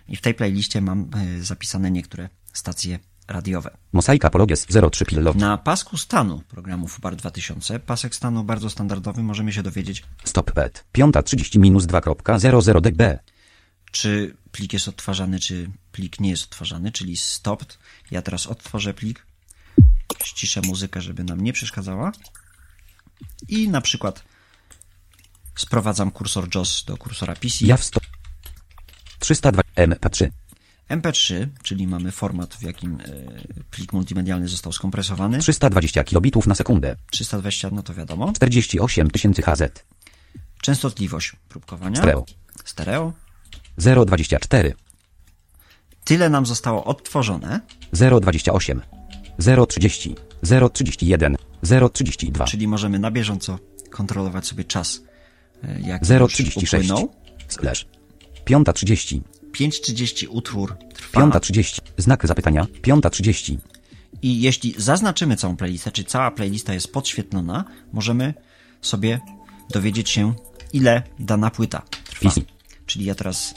[0.09, 2.99] I w tej playliście mam zapisane niektóre stacje
[3.29, 3.77] radiowe.
[3.93, 5.37] Mosaika Pologies 03 Pillow.
[5.37, 10.85] Na pasku stanu programu FUBAR 2000, pasek stanu bardzo standardowy, możemy się dowiedzieć, Stop pet.
[10.95, 13.19] 5.30 minus 2.00 dB.
[13.93, 17.79] czy plik jest odtwarzany, czy plik nie jest odtwarzany, czyli stopped.
[18.11, 19.27] Ja teraz odtworzę plik,
[20.25, 22.13] ściszę muzykę, żeby nam nie przeszkadzała
[23.49, 24.25] i na przykład
[25.57, 27.57] sprowadzam kursor JOS do kursora PC.
[27.61, 28.03] Ja w stop.
[29.19, 30.29] 302 MP3.
[30.89, 33.05] MP3, czyli mamy format, w jakim e,
[33.71, 35.39] plik multimedialny został skompresowany.
[35.39, 36.97] 320 kilobitów na sekundę.
[37.11, 38.33] 320, no to wiadomo.
[38.33, 39.85] 48 tysięcy HZ.
[40.61, 41.97] Częstotliwość próbkowania.
[41.97, 42.25] Stereo.
[42.65, 43.13] Stereo.
[43.79, 44.73] 0,24.
[46.05, 47.61] Tyle nam zostało odtworzone,
[47.93, 48.81] 0,28.
[49.41, 50.15] 0,30.
[50.43, 51.35] 0,31.
[51.65, 52.45] 0,32.
[52.45, 53.59] czyli możemy na bieżąco
[53.91, 55.03] kontrolować sobie czas,
[55.63, 56.75] e, już 0,36.
[56.75, 57.15] upłynął.
[57.49, 57.87] Slash.
[58.45, 59.21] 5.30.
[59.53, 61.21] 5.30 utwór trwa.
[61.21, 61.81] 5.30.
[61.97, 62.67] Znak zapytania.
[62.83, 63.57] 5.30.
[64.23, 68.35] I jeśli zaznaczymy całą playlistę, czy cała playlista jest podświetlona, możemy
[68.83, 69.21] sobie
[69.71, 70.35] dowiedzieć się,
[70.73, 72.29] ile dana płyta trwa.
[72.29, 72.41] PC.
[72.87, 73.55] Czyli ja teraz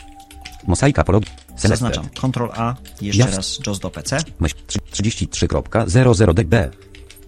[0.68, 1.24] Mosaika polog.
[1.58, 2.10] zaznaczam.
[2.10, 4.18] Ctrl A, jeszcze raz JOS do PC.
[4.40, 4.56] Myśl.
[4.68, 5.48] 3, 3.
[5.48, 6.72] 33.00 dB.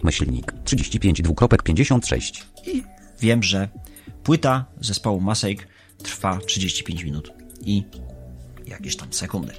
[0.02, 2.44] Myślnik 35 dwukropek 56.
[2.66, 2.82] I
[3.20, 3.68] wiem, że
[4.22, 5.68] płyta zespołu Masek
[6.02, 7.84] trwa 35 minut i
[8.66, 9.52] jakieś tam sekundy.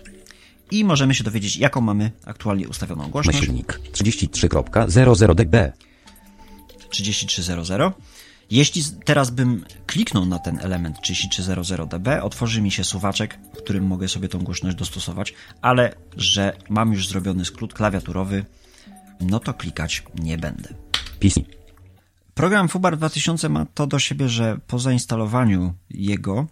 [0.71, 3.39] I możemy się dowiedzieć, jaką mamy aktualnie ustawioną głośność.
[3.39, 5.71] Myślnik 33.00 dB.
[6.89, 7.93] 3300.
[8.51, 13.87] Jeśli teraz bym kliknął na ten element 3300 dB, otworzy mi się suwaczek, w którym
[13.87, 18.45] mogę sobie tą głośność dostosować, ale że mam już zrobiony skrót klawiaturowy,
[19.21, 20.69] no to klikać nie będę.
[21.19, 21.41] PC.
[22.33, 26.47] Program Fubar 2000 ma to do siebie, że po zainstalowaniu jego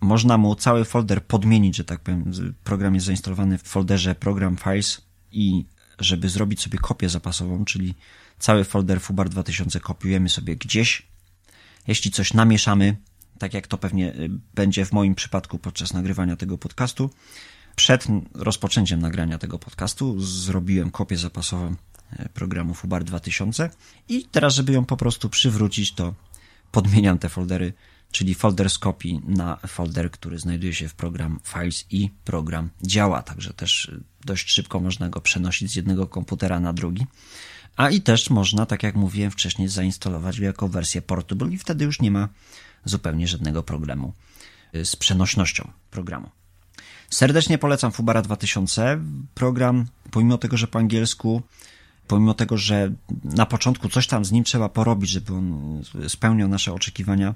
[0.00, 2.32] można mu cały folder podmienić, że tak powiem.
[2.64, 5.00] Program jest zainstalowany w folderze Program Files
[5.32, 5.64] i
[5.98, 7.94] żeby zrobić sobie kopię zapasową, czyli
[8.38, 11.02] cały folder Fubar 2000 kopiujemy sobie gdzieś.
[11.86, 12.96] Jeśli coś namieszamy,
[13.38, 17.10] tak jak to pewnie y, będzie w moim przypadku podczas nagrywania tego podcastu,
[17.76, 21.74] przed rozpoczęciem nagrania tego podcastu zrobiłem kopię zapasową
[22.12, 23.70] e, programu Fubar 2000
[24.08, 26.14] i teraz, żeby ją po prostu przywrócić, to
[26.72, 27.72] podmieniam te foldery,
[28.10, 33.22] czyli folder z kopii na folder, który znajduje się w program Files i program działa,
[33.22, 33.90] także też
[34.24, 37.06] dość szybko można go przenosić z jednego komputera na drugi.
[37.76, 41.84] A i też można, tak jak mówiłem wcześniej, zainstalować go jako wersję portable i wtedy
[41.84, 42.28] już nie ma
[42.84, 44.12] zupełnie żadnego problemu
[44.74, 46.30] y, z przenośnością programu.
[47.10, 49.00] Serdecznie polecam Fubara 2000.
[49.34, 51.42] Program, pomimo tego, że po angielsku,
[52.06, 52.92] pomimo tego, że
[53.24, 57.34] na początku coś tam z nim trzeba porobić, żeby on spełniał nasze oczekiwania,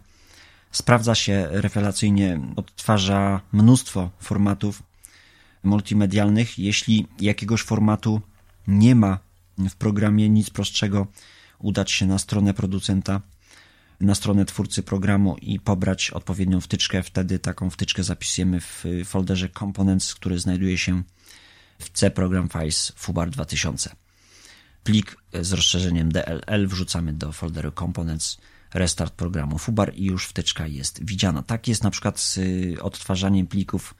[0.74, 4.82] sprawdza się rewelacyjnie, odtwarza mnóstwo formatów
[5.62, 6.58] multimedialnych.
[6.58, 8.20] Jeśli jakiegoś formatu
[8.66, 9.18] nie ma
[9.58, 11.06] w programie, nic prostszego,
[11.58, 13.20] udać się na stronę producenta,
[14.00, 17.02] na stronę twórcy programu i pobrać odpowiednią wtyczkę.
[17.02, 21.02] Wtedy taką wtyczkę zapisujemy w folderze Components, który znajduje się
[21.78, 23.96] w C Program Files Fubar 2000.
[24.84, 28.38] Plik z rozszerzeniem DLL wrzucamy do folderu Components,
[28.74, 31.42] restart programu Fubar i już wtyczka jest widziana.
[31.42, 33.94] Tak jest na przykład z y, odtwarzaniem plików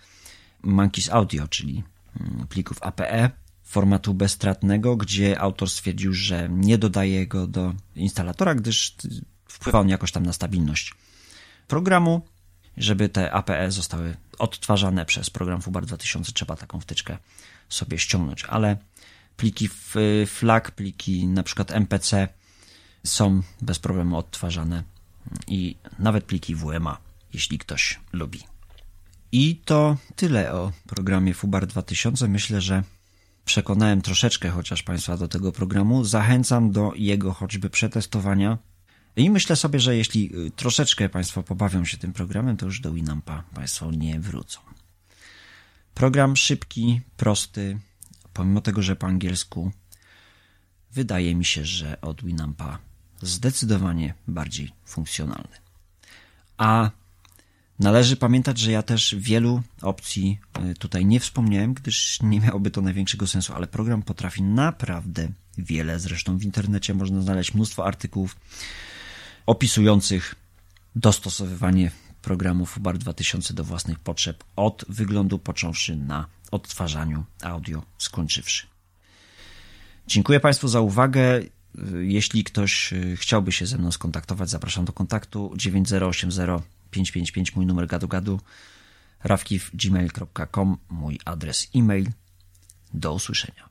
[0.62, 1.82] Monkeys Audio, czyli
[2.20, 3.30] mm, plików APE
[3.62, 9.88] formatu bezstratnego, gdzie autor stwierdził, że nie dodaje go do instalatora, gdyż y, wpływa on
[9.88, 10.94] jakoś tam na stabilność
[11.68, 12.22] programu.
[12.76, 17.18] Żeby te APE zostały odtwarzane przez program Fubar 2000, trzeba taką wtyczkę
[17.68, 18.76] sobie ściągnąć, ale
[19.36, 19.94] pliki w
[20.26, 22.28] FLAC, pliki na przykład MPC
[23.04, 24.84] są bez problemu odtwarzane
[25.46, 26.98] i nawet pliki WMA,
[27.32, 28.40] jeśli ktoś lubi.
[29.32, 32.28] I to tyle o programie Fubar 2000.
[32.28, 32.82] Myślę, że
[33.44, 36.04] przekonałem troszeczkę chociaż Państwa do tego programu.
[36.04, 38.58] Zachęcam do jego choćby przetestowania.
[39.16, 42.92] I myślę sobie, że jeśli y, troszeczkę Państwo pobawią się tym programem, to już do
[42.92, 44.60] Winampa Państwo nie wrócą.
[45.94, 47.78] Program szybki, prosty,
[48.32, 49.72] pomimo tego, że po angielsku,
[50.92, 52.78] wydaje mi się, że od Winampa
[53.26, 55.56] zdecydowanie bardziej funkcjonalny.
[56.56, 56.90] A
[57.78, 60.38] należy pamiętać, że ja też wielu opcji
[60.70, 66.00] y, tutaj nie wspomniałem, gdyż nie miałoby to największego sensu, ale program potrafi naprawdę wiele.
[66.00, 68.36] Zresztą w internecie można znaleźć mnóstwo artykułów
[69.46, 70.34] opisujących
[70.96, 71.90] dostosowywanie
[72.22, 78.66] programu Fubar 2000 do własnych potrzeb, od wyglądu począwszy na odtwarzaniu audio skończywszy.
[80.06, 81.40] Dziękuję Państwu za uwagę.
[82.00, 87.86] Jeśli ktoś y, chciałby się ze mną skontaktować, zapraszam do kontaktu 9080 555 mój numer
[87.86, 88.40] gadu gadu
[89.24, 92.06] rawkiw.gmail.com mój adres e-mail.
[92.94, 93.68] Do usłyszenia.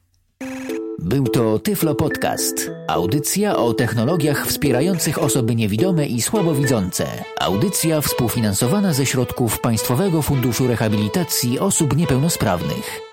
[1.00, 2.72] Był to Tyflo Podcast.
[2.88, 7.24] Audycja o technologiach wspierających osoby niewidome i słabowidzące.
[7.40, 13.13] Audycja współfinansowana ze środków Państwowego Funduszu Rehabilitacji Osób Niepełnosprawnych.